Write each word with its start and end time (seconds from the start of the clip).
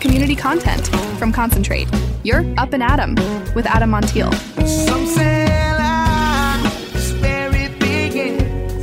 community 0.00 0.34
content 0.34 0.88
from 1.18 1.30
Concentrate. 1.30 1.88
You're 2.24 2.44
Up 2.58 2.72
and 2.72 2.82
Adam 2.82 3.14
with 3.54 3.66
Adam 3.66 3.90
Montiel. 3.90 4.32
Some 4.66 5.06
say 5.06 5.46
life 5.76 6.94
is 6.94 7.12
where 7.20 7.54
it 7.54 7.78
begins. 7.78 8.82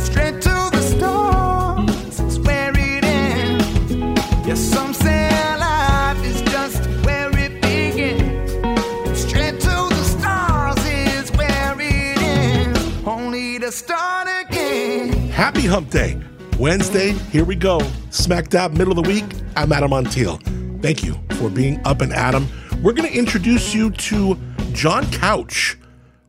Straight 0.00 0.40
to 0.42 0.70
the 0.72 0.80
stars 0.80 2.20
is 2.20 2.38
where 2.40 2.72
it 2.74 3.04
ends. 3.04 3.66
Yes, 4.46 4.60
some 4.60 4.94
say 4.94 5.28
life 5.58 6.24
is 6.24 6.40
just 6.42 6.86
where 7.04 7.30
it 7.38 7.60
begins. 7.60 9.20
Straight 9.20 9.60
to 9.60 9.88
the 9.90 10.04
stars 10.04 10.84
is 10.86 11.30
where 11.32 11.76
it 11.78 12.22
ends. 12.22 13.06
Only 13.06 13.58
to 13.58 13.72
start 13.72 14.28
again. 14.46 15.12
Happy 15.30 15.66
Hump 15.66 15.90
Day. 15.90 16.20
Wednesday, 16.58 17.12
here 17.32 17.44
we 17.44 17.56
go. 17.56 17.80
Smack 18.10 18.48
dab 18.48 18.72
middle 18.72 18.96
of 18.96 19.04
the 19.04 19.08
week. 19.10 19.24
I'm 19.56 19.72
Adam 19.72 19.90
Montiel. 19.90 20.51
Thank 20.82 21.04
you 21.04 21.16
for 21.36 21.48
being 21.48 21.80
up 21.84 22.00
and 22.00 22.12
Adam. 22.12 22.48
We're 22.82 22.92
going 22.92 23.08
to 23.08 23.16
introduce 23.16 23.72
you 23.72 23.92
to 23.92 24.36
John 24.72 25.08
Couch. 25.12 25.78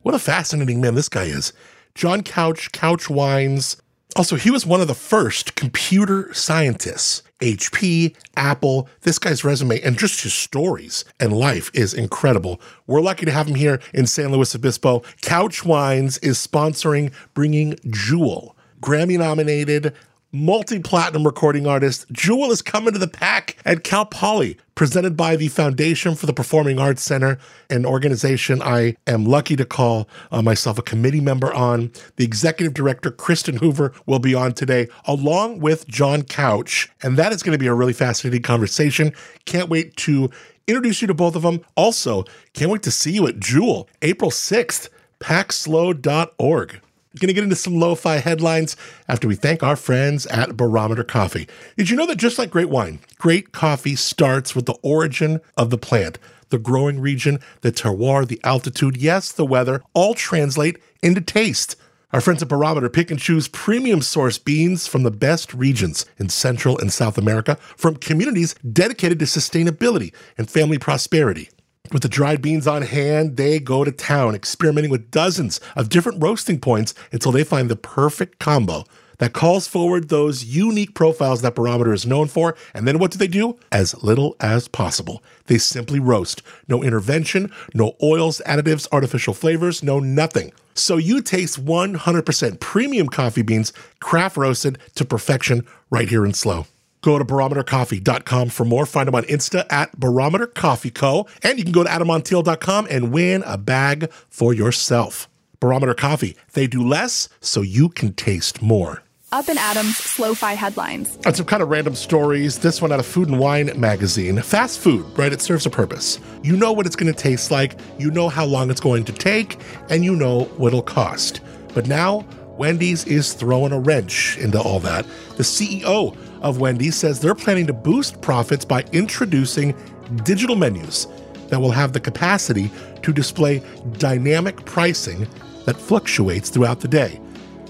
What 0.04 0.14
a 0.14 0.20
fascinating 0.20 0.80
man 0.80 0.94
this 0.94 1.10
guy 1.10 1.24
is. 1.24 1.54
John 1.96 2.22
Couch, 2.22 2.72
Couch 2.72 3.10
Wines. 3.10 3.82
Also, 4.16 4.36
he 4.36 4.52
was 4.52 4.64
one 4.64 4.80
of 4.80 4.88
the 4.88 4.94
first 4.94 5.56
computer 5.56 6.32
scientists. 6.36 7.24
HP, 7.40 8.16
Apple, 8.38 8.88
this 9.02 9.18
guy's 9.18 9.44
resume 9.44 9.82
and 9.82 9.98
just 9.98 10.22
his 10.22 10.36
stories 10.36 11.04
and 11.20 11.34
life 11.34 11.72
is 11.74 11.96
incredible. 11.96 12.62
We're 12.86 13.02
lucky 13.02 13.26
to 13.26 13.32
have 13.32 13.48
him 13.48 13.56
here 13.56 13.82
in 13.92 14.06
San 14.06 14.32
Luis 14.32 14.54
Obispo. 14.54 15.02
Couch 15.24 15.66
Wines 15.66 16.20
is 16.20 16.38
sponsoring 16.38 17.12
Bringing 17.34 17.76
Jewel, 17.90 18.56
Grammy 18.82 19.18
nominated, 19.18 19.96
multi 20.34 20.80
platinum 20.80 21.24
recording 21.24 21.68
artist. 21.68 22.08
Jewel 22.12 22.52
is 22.52 22.64
coming 22.64 22.92
to 22.92 23.00
the 23.00 23.08
PAC 23.08 23.56
at 23.66 23.84
Cal 23.84 24.06
Poly, 24.06 24.58
presented 24.74 25.16
by 25.16 25.36
the 25.36 25.48
Foundation 25.48 26.16
for 26.16 26.26
the 26.26 26.34
Performing 26.34 26.80
Arts 26.80 27.04
Center, 27.04 27.38
an 27.70 27.86
organization 27.86 28.60
I 28.62 28.98
am 29.06 29.26
lucky 29.26 29.56
to 29.56 29.64
call 29.64 30.10
uh, 30.32 30.42
myself 30.42 30.80
a 30.80 30.82
committee 30.82 31.22
member 31.22 31.54
on. 31.54 31.92
The 32.16 32.26
executive 32.26 32.74
director, 32.74 33.12
Kristin 33.12 33.60
Hoover, 33.60 33.94
will 34.08 34.18
be 34.18 34.34
on 34.34 34.54
today, 34.54 34.88
along 35.06 35.60
with 35.60 35.88
John 35.88 36.24
Couch. 36.24 36.90
And 37.04 37.16
that 37.18 37.32
is 37.32 37.44
going 37.44 37.54
to 37.54 37.60
be 37.60 37.68
a 37.68 37.74
really 37.76 37.94
fascinating 37.94 38.42
conversation. 38.42 39.14
Can't 39.46 39.70
wait 39.70 39.96
to 39.98 40.32
introduce 40.68 41.02
you 41.02 41.08
to 41.08 41.14
both 41.14 41.36
of 41.36 41.44
them. 41.44 41.62
Also, 41.78 42.24
can't 42.54 42.72
wait 42.72 42.84
to 42.84 42.92
see 42.92 43.12
you 43.12 43.28
at 43.28 43.40
Jewel, 43.40 43.88
April 44.02 44.32
6th, 44.32 44.90
pacslo.org. 45.20 46.82
Going 47.20 47.28
to 47.28 47.34
get 47.34 47.44
into 47.44 47.56
some 47.56 47.80
lo 47.80 47.94
fi 47.94 48.16
headlines 48.18 48.76
after 49.08 49.28
we 49.28 49.36
thank 49.36 49.62
our 49.62 49.76
friends 49.76 50.26
at 50.26 50.58
Barometer 50.58 51.04
Coffee. 51.04 51.48
Did 51.78 51.92
you 51.92 51.96
know 51.96 52.08
that 52.08 52.18
just 52.18 52.40
like 52.40 52.50
great 52.50 52.70
wine, 52.70 53.02
great 53.20 53.52
coffee 53.52 53.96
starts 53.96 54.56
with 54.56 54.66
the 54.66 54.80
origin 54.82 55.40
of 55.56 55.70
the 55.70 55.78
plant, 55.78 56.18
the 56.50 56.58
growing 56.58 57.00
region, 57.00 57.40
the 57.62 57.72
terroir, 57.72 58.28
the 58.28 58.42
altitude, 58.44 58.98
yes, 58.98 59.32
the 59.32 59.46
weather, 59.46 59.84
all 59.94 60.16
translate 60.16 60.80
into 61.04 61.22
taste. 61.22 61.76
Our 62.14 62.22
friends 62.22 62.42
at 62.42 62.48
Barometer 62.48 62.90
pick 62.90 63.12
and 63.12 63.20
choose 63.20 63.48
premium 63.48 64.02
source 64.02 64.40
beans 64.40 64.88
from 64.88 65.04
the 65.04 65.12
best 65.12 65.54
regions 65.54 66.08
in 66.18 66.30
Central 66.30 66.80
and 66.80 66.92
South 66.92 67.20
America 67.20 67.58
from 67.78 67.96
communities 67.98 68.56
dedicated 68.72 69.20
to 69.20 69.26
sustainability 69.26 70.16
and 70.36 70.50
family 70.50 70.80
prosperity. 70.80 71.50
With 71.92 72.02
the 72.02 72.08
dried 72.08 72.42
beans 72.42 72.66
on 72.66 72.82
hand, 72.84 73.36
they 73.36 73.60
go 73.60 73.84
to 73.84 73.92
town, 73.92 74.36
experimenting 74.36 74.90
with 74.90 75.12
dozens 75.12 75.60
of 75.76 75.90
different 75.90 76.24
roasting 76.24 76.60
points 76.60 76.94
until 77.12 77.32
they 77.34 77.44
find 77.44 77.70
the 77.70 77.76
perfect 77.76 78.40
combo 78.40 78.86
that 79.18 79.34
calls 79.34 79.68
forward 79.68 80.10
those 80.10 80.46
unique 80.46 80.96
profiles 80.96 81.42
that 81.42 81.56
Barometer 81.56 81.94
is 81.94 82.06
known 82.06 82.28
for. 82.28 82.56
And 82.74 82.88
then 82.88 83.00
what 83.00 83.12
do 83.12 83.18
they 83.18 83.28
do? 83.28 83.60
As 83.72 84.02
little 84.02 84.36
as 84.40 84.68
possible. 84.68 85.22
They 85.48 85.58
simply 85.58 86.00
roast. 86.00 86.42
No 86.68 86.82
intervention, 86.82 87.52
no 87.74 87.96
oils, 88.02 88.42
additives, 88.48 88.88
artificial 88.92 89.34
flavors, 89.34 89.84
no 89.84 90.00
nothing. 90.00 90.52
So 90.74 90.98
you 90.98 91.22
taste 91.22 91.64
100% 91.64 92.60
premium 92.60 93.08
coffee 93.08 93.44
beans, 93.44 93.74
craft 94.00 94.38
roasted 94.38 94.80
to 94.96 95.06
perfection 95.06 95.68
right 95.92 96.10
here 96.10 96.26
in 96.26 96.34
SLO. 96.34 96.66
Go 97.04 97.20
to 97.20 97.26
barometercoffee.com 97.26 98.50
for 98.50 98.66
more. 98.66 98.86
Find 98.86 99.08
them 99.08 99.16
on 99.16 99.24
Insta 99.24 99.66
at 99.70 100.00
Barometer 100.00 100.48
Coffee 100.48 100.90
Co. 100.90 101.28
And 101.44 101.60
you 101.60 101.64
can 101.64 101.74
go 101.74 101.84
to 101.84 101.90
AdamMontiel.com 101.90 102.88
and 102.90 103.12
win 103.12 103.44
a 103.46 103.58
bag 103.58 104.12
for 104.30 104.54
yourself. 104.54 105.30
Barometer 105.60 105.94
Coffee, 105.94 106.36
they 106.54 106.66
do 106.66 106.82
less 106.82 107.30
so 107.42 107.62
you 107.62 107.90
can 107.90 108.14
taste 108.14 108.62
more. 108.62 109.04
Up 109.34 109.50
and 109.50 109.58
Adam's 109.58 109.98
Slow 109.98 110.34
Fi 110.34 110.54
headlines. 110.54 111.18
And 111.26 111.36
some 111.36 111.46
kind 111.46 111.62
of 111.64 111.70
random 111.70 111.96
stories. 111.96 112.60
This 112.60 112.82
one 112.82 112.92
out 112.92 113.00
of 113.00 113.06
Food 113.06 113.30
and 113.30 113.40
Wine 113.40 113.72
magazine. 113.78 114.40
Fast 114.42 114.80
food, 114.80 115.06
right? 115.18 115.34
It 115.34 115.42
serves 115.42 115.66
a 115.66 115.72
purpose. 115.72 116.20
You 116.44 116.56
know 116.56 116.72
what 116.72 116.86
it's 116.86 116.96
going 116.96 117.12
to 117.12 117.20
taste 117.20 117.50
like, 117.50 117.78
you 117.98 118.12
know 118.12 118.30
how 118.30 118.46
long 118.46 118.70
it's 118.70 118.80
going 118.80 119.04
to 119.06 119.12
take, 119.12 119.60
and 119.90 120.06
you 120.06 120.16
know 120.16 120.44
what 120.58 120.68
it'll 120.68 120.84
cost. 120.84 121.42
But 121.74 121.88
now, 121.88 122.26
Wendy's 122.58 123.06
is 123.06 123.34
throwing 123.34 123.72
a 123.72 123.80
wrench 123.80 124.38
into 124.38 124.62
all 124.62 124.80
that. 124.82 125.06
The 125.38 125.44
CEO 125.44 126.16
of 126.42 126.60
Wendy's 126.60 126.96
says 126.96 127.20
they're 127.20 127.36
planning 127.36 127.68
to 127.68 127.74
boost 127.74 128.22
profits 128.22 128.64
by 128.64 128.84
introducing 128.92 129.76
digital 130.24 130.56
menus 130.56 131.08
that 131.50 131.60
will 131.60 131.72
have 131.72 131.94
the 131.94 132.00
capacity 132.00 132.72
to 133.02 133.12
display 133.14 133.62
dynamic 133.98 134.66
pricing 134.66 135.28
that 135.66 135.76
fluctuates 135.76 136.50
throughout 136.50 136.80
the 136.80 136.88
day, 136.88 137.20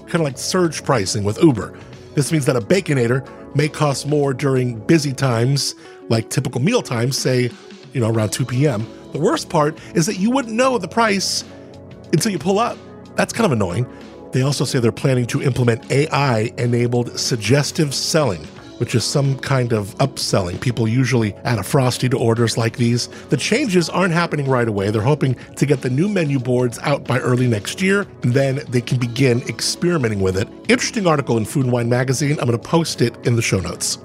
kind 0.00 0.16
of 0.16 0.22
like 0.22 0.38
surge 0.38 0.84
pricing 0.84 1.24
with 1.24 1.42
Uber. 1.42 1.78
This 2.14 2.30
means 2.30 2.46
that 2.46 2.56
a 2.56 2.60
Baconator 2.60 3.26
may 3.54 3.68
cost 3.68 4.06
more 4.06 4.34
during 4.34 4.78
busy 4.86 5.12
times, 5.12 5.74
like 6.08 6.28
typical 6.30 6.60
meal 6.60 6.82
times, 6.82 7.16
say, 7.16 7.50
you 7.92 8.00
know, 8.00 8.10
around 8.10 8.30
2 8.30 8.44
p.m. 8.44 8.86
The 9.12 9.18
worst 9.18 9.48
part 9.48 9.78
is 9.94 10.06
that 10.06 10.18
you 10.18 10.30
wouldn't 10.30 10.54
know 10.54 10.76
the 10.78 10.88
price 10.88 11.44
until 12.12 12.32
you 12.32 12.38
pull 12.38 12.58
up. 12.58 12.76
That's 13.16 13.32
kind 13.32 13.46
of 13.46 13.52
annoying. 13.52 13.86
They 14.34 14.42
also 14.42 14.64
say 14.64 14.80
they're 14.80 14.90
planning 14.90 15.26
to 15.26 15.42
implement 15.42 15.88
AI 15.92 16.52
enabled 16.58 17.18
suggestive 17.18 17.94
selling 17.94 18.44
which 18.78 18.96
is 18.96 19.04
some 19.04 19.38
kind 19.38 19.72
of 19.72 19.94
upselling. 19.98 20.60
People 20.60 20.88
usually 20.88 21.32
add 21.44 21.60
a 21.60 21.62
frosty 21.62 22.08
to 22.08 22.18
orders 22.18 22.58
like 22.58 22.76
these. 22.76 23.06
The 23.28 23.36
changes 23.36 23.88
aren't 23.88 24.12
happening 24.12 24.48
right 24.48 24.66
away. 24.66 24.90
They're 24.90 25.00
hoping 25.00 25.36
to 25.54 25.64
get 25.64 25.82
the 25.82 25.88
new 25.88 26.08
menu 26.08 26.40
boards 26.40 26.80
out 26.80 27.04
by 27.04 27.20
early 27.20 27.46
next 27.46 27.80
year, 27.80 28.04
and 28.24 28.34
then 28.34 28.62
they 28.70 28.80
can 28.80 28.98
begin 28.98 29.42
experimenting 29.42 30.20
with 30.20 30.36
it. 30.36 30.48
Interesting 30.68 31.06
article 31.06 31.38
in 31.38 31.44
Food 31.44 31.66
and 31.66 31.72
Wine 31.72 31.88
magazine. 31.88 32.32
I'm 32.40 32.48
going 32.48 32.58
to 32.58 32.68
post 32.68 33.00
it 33.00 33.16
in 33.24 33.36
the 33.36 33.42
show 33.42 33.60
notes. 33.60 33.98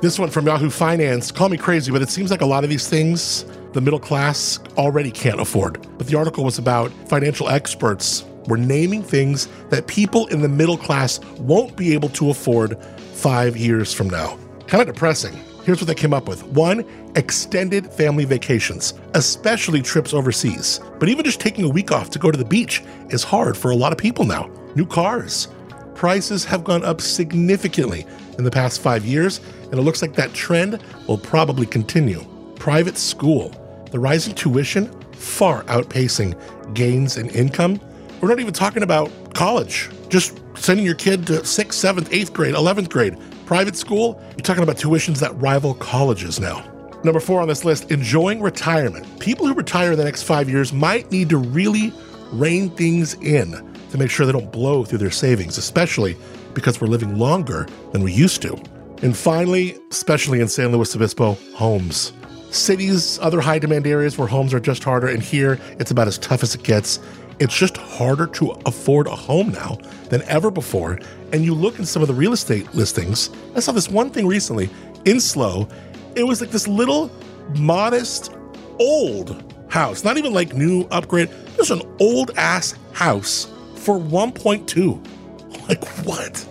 This 0.00 0.16
one 0.16 0.30
from 0.30 0.46
Yahoo 0.46 0.70
Finance. 0.70 1.32
Call 1.32 1.48
me 1.48 1.56
crazy, 1.56 1.90
but 1.90 2.00
it 2.00 2.08
seems 2.08 2.30
like 2.30 2.40
a 2.40 2.46
lot 2.46 2.62
of 2.62 2.70
these 2.70 2.88
things 2.88 3.44
the 3.72 3.80
middle 3.80 3.98
class 3.98 4.60
already 4.78 5.10
can't 5.10 5.40
afford. 5.40 5.84
But 5.98 6.06
the 6.06 6.16
article 6.16 6.44
was 6.44 6.58
about 6.58 6.92
financial 7.08 7.48
experts 7.48 8.24
were 8.46 8.56
naming 8.56 9.02
things 9.02 9.48
that 9.70 9.86
people 9.86 10.26
in 10.26 10.40
the 10.40 10.48
middle 10.48 10.76
class 10.76 11.20
won't 11.38 11.76
be 11.76 11.94
able 11.94 12.08
to 12.10 12.30
afford 12.30 12.82
five 13.12 13.56
years 13.56 13.92
from 13.92 14.08
now. 14.08 14.38
Kind 14.66 14.86
of 14.86 14.94
depressing. 14.94 15.38
Here's 15.64 15.80
what 15.80 15.86
they 15.86 15.94
came 15.94 16.12
up 16.12 16.28
with 16.28 16.44
one, 16.48 16.84
extended 17.16 17.90
family 17.90 18.26
vacations, 18.26 18.92
especially 19.14 19.80
trips 19.80 20.12
overseas. 20.12 20.78
But 20.98 21.08
even 21.08 21.24
just 21.24 21.40
taking 21.40 21.64
a 21.64 21.68
week 21.70 21.90
off 21.90 22.10
to 22.10 22.18
go 22.18 22.30
to 22.30 22.36
the 22.36 22.44
beach 22.44 22.82
is 23.08 23.22
hard 23.22 23.56
for 23.56 23.70
a 23.70 23.76
lot 23.76 23.92
of 23.92 23.98
people 23.98 24.26
now. 24.26 24.50
New 24.74 24.84
cars. 24.84 25.48
Prices 25.94 26.44
have 26.44 26.64
gone 26.64 26.84
up 26.84 27.00
significantly 27.00 28.04
in 28.36 28.44
the 28.44 28.50
past 28.50 28.82
five 28.82 29.06
years, 29.06 29.40
and 29.62 29.74
it 29.74 29.82
looks 29.82 30.02
like 30.02 30.14
that 30.14 30.34
trend 30.34 30.82
will 31.06 31.16
probably 31.16 31.66
continue. 31.66 32.22
Private 32.56 32.98
school. 32.98 33.50
The 33.90 33.98
rise 33.98 34.28
in 34.28 34.34
tuition 34.34 34.90
far 35.12 35.62
outpacing 35.64 36.34
gains 36.74 37.16
in 37.16 37.30
income. 37.30 37.80
We're 38.24 38.30
not 38.30 38.40
even 38.40 38.54
talking 38.54 38.82
about 38.82 39.34
college, 39.34 39.90
just 40.08 40.40
sending 40.56 40.86
your 40.86 40.94
kid 40.94 41.26
to 41.26 41.44
sixth, 41.44 41.78
seventh, 41.78 42.10
eighth 42.10 42.32
grade, 42.32 42.54
11th 42.54 42.88
grade. 42.88 43.18
Private 43.44 43.76
school, 43.76 44.18
you're 44.30 44.36
talking 44.36 44.62
about 44.62 44.78
tuitions 44.78 45.18
that 45.20 45.38
rival 45.38 45.74
colleges 45.74 46.40
now. 46.40 46.64
Number 47.04 47.20
four 47.20 47.42
on 47.42 47.48
this 47.48 47.66
list, 47.66 47.90
enjoying 47.90 48.40
retirement. 48.40 49.20
People 49.20 49.46
who 49.46 49.52
retire 49.52 49.92
in 49.92 49.98
the 49.98 50.04
next 50.04 50.22
five 50.22 50.48
years 50.48 50.72
might 50.72 51.12
need 51.12 51.28
to 51.28 51.36
really 51.36 51.92
rein 52.32 52.70
things 52.70 53.12
in 53.20 53.50
to 53.90 53.98
make 53.98 54.10
sure 54.10 54.24
they 54.24 54.32
don't 54.32 54.50
blow 54.50 54.84
through 54.84 55.00
their 55.00 55.10
savings, 55.10 55.58
especially 55.58 56.16
because 56.54 56.80
we're 56.80 56.88
living 56.88 57.18
longer 57.18 57.68
than 57.92 58.02
we 58.02 58.10
used 58.10 58.40
to. 58.40 58.56
And 59.02 59.14
finally, 59.14 59.76
especially 59.90 60.40
in 60.40 60.48
San 60.48 60.72
Luis 60.72 60.96
Obispo, 60.96 61.36
homes. 61.54 62.14
Cities, 62.48 63.18
other 63.20 63.42
high 63.42 63.58
demand 63.58 63.86
areas 63.86 64.16
where 64.16 64.28
homes 64.28 64.54
are 64.54 64.60
just 64.60 64.82
harder, 64.82 65.08
and 65.08 65.22
here 65.22 65.60
it's 65.78 65.90
about 65.90 66.08
as 66.08 66.16
tough 66.16 66.42
as 66.42 66.54
it 66.54 66.62
gets. 66.62 67.00
It's 67.40 67.56
just 67.56 67.76
harder 67.76 68.26
to 68.28 68.52
afford 68.66 69.06
a 69.06 69.16
home 69.16 69.50
now 69.50 69.78
than 70.08 70.22
ever 70.22 70.50
before. 70.50 70.98
And 71.32 71.44
you 71.44 71.54
look 71.54 71.78
in 71.78 71.86
some 71.86 72.02
of 72.02 72.08
the 72.08 72.14
real 72.14 72.32
estate 72.32 72.72
listings. 72.74 73.30
I 73.56 73.60
saw 73.60 73.72
this 73.72 73.88
one 73.88 74.10
thing 74.10 74.26
recently 74.26 74.70
in 75.04 75.20
SLO. 75.20 75.68
It 76.14 76.24
was 76.24 76.40
like 76.40 76.50
this 76.50 76.68
little 76.68 77.10
modest 77.56 78.32
old 78.78 79.52
house, 79.68 80.04
not 80.04 80.16
even 80.16 80.32
like 80.32 80.54
new 80.54 80.86
upgrade, 80.90 81.30
just 81.56 81.70
an 81.70 81.82
old 81.98 82.30
ass 82.36 82.74
house 82.92 83.52
for 83.76 83.98
1.2. 83.98 85.10
Like 85.66 85.82
what? 86.04 86.46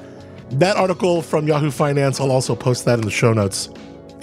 That 0.53 0.75
article 0.75 1.21
from 1.21 1.47
Yahoo 1.47 1.69
Finance, 1.69 2.19
I'll 2.19 2.31
also 2.31 2.55
post 2.55 2.85
that 2.85 2.97
in 2.97 3.05
the 3.05 3.11
show 3.11 3.31
notes. 3.31 3.69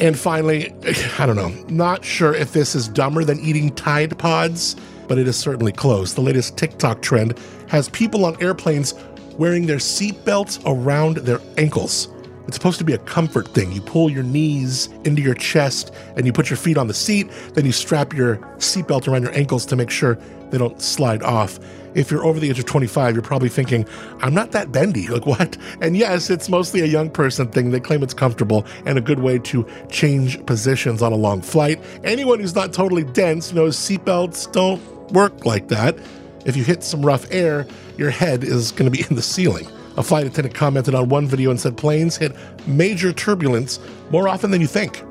And 0.00 0.18
finally, 0.18 0.72
I 1.18 1.26
don't 1.26 1.36
know, 1.36 1.50
not 1.68 2.04
sure 2.04 2.34
if 2.34 2.52
this 2.52 2.74
is 2.74 2.88
dumber 2.88 3.22
than 3.22 3.38
eating 3.38 3.72
Tide 3.76 4.18
Pods, 4.18 4.74
but 5.10 5.18
it 5.18 5.26
is 5.26 5.36
certainly 5.36 5.72
close. 5.72 6.14
The 6.14 6.20
latest 6.20 6.56
TikTok 6.56 7.02
trend 7.02 7.36
has 7.66 7.88
people 7.88 8.24
on 8.24 8.40
airplanes 8.40 8.94
wearing 9.36 9.66
their 9.66 9.78
seatbelts 9.78 10.62
around 10.64 11.16
their 11.16 11.40
ankles. 11.58 12.08
It's 12.46 12.56
supposed 12.56 12.78
to 12.78 12.84
be 12.84 12.92
a 12.92 12.98
comfort 12.98 13.48
thing. 13.48 13.72
You 13.72 13.80
pull 13.80 14.08
your 14.08 14.22
knees 14.22 14.88
into 15.04 15.20
your 15.20 15.34
chest 15.34 15.92
and 16.14 16.26
you 16.26 16.32
put 16.32 16.48
your 16.48 16.56
feet 16.56 16.78
on 16.78 16.86
the 16.86 16.94
seat, 16.94 17.28
then 17.54 17.66
you 17.66 17.72
strap 17.72 18.14
your 18.14 18.36
seatbelt 18.58 19.08
around 19.08 19.22
your 19.22 19.36
ankles 19.36 19.66
to 19.66 19.74
make 19.74 19.90
sure 19.90 20.16
they 20.50 20.58
don't 20.58 20.80
slide 20.80 21.24
off. 21.24 21.58
If 21.94 22.08
you're 22.12 22.24
over 22.24 22.38
the 22.38 22.48
age 22.48 22.60
of 22.60 22.66
25, 22.66 23.16
you're 23.16 23.22
probably 23.22 23.48
thinking, 23.48 23.84
I'm 24.20 24.32
not 24.32 24.52
that 24.52 24.70
bendy. 24.70 25.08
Like, 25.08 25.26
what? 25.26 25.56
And 25.80 25.96
yes, 25.96 26.30
it's 26.30 26.48
mostly 26.48 26.82
a 26.82 26.86
young 26.86 27.10
person 27.10 27.48
thing. 27.48 27.72
They 27.72 27.80
claim 27.80 28.04
it's 28.04 28.14
comfortable 28.14 28.64
and 28.86 28.96
a 28.96 29.00
good 29.00 29.18
way 29.18 29.40
to 29.40 29.66
change 29.90 30.44
positions 30.46 31.02
on 31.02 31.12
a 31.12 31.16
long 31.16 31.42
flight. 31.42 31.82
Anyone 32.04 32.38
who's 32.38 32.54
not 32.54 32.72
totally 32.72 33.02
dense 33.02 33.52
knows 33.52 33.76
seatbelts 33.76 34.52
don't 34.52 34.80
work 35.12 35.46
like 35.46 35.68
that. 35.68 35.96
If 36.44 36.56
you 36.56 36.64
hit 36.64 36.82
some 36.82 37.04
rough 37.04 37.26
air, 37.30 37.66
your 37.96 38.10
head 38.10 38.44
is 38.44 38.72
going 38.72 38.90
to 38.90 38.96
be 38.96 39.04
in 39.08 39.16
the 39.16 39.22
ceiling. 39.22 39.66
A 39.96 40.02
flight 40.02 40.26
attendant 40.26 40.54
commented 40.54 40.94
on 40.94 41.08
one 41.08 41.26
video 41.26 41.50
and 41.50 41.60
said 41.60 41.76
planes 41.76 42.16
hit 42.16 42.32
major 42.66 43.12
turbulence 43.12 43.80
more 44.10 44.28
often 44.28 44.50
than 44.50 44.60
you 44.60 44.66
think. 44.66 45.04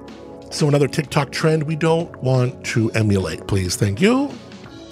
So, 0.51 0.67
another 0.67 0.87
TikTok 0.87 1.31
trend 1.31 1.63
we 1.63 1.75
don't 1.75 2.15
want 2.23 2.65
to 2.67 2.89
emulate, 2.91 3.45
please. 3.45 3.75
Thank 3.75 4.01
you. 4.01 4.31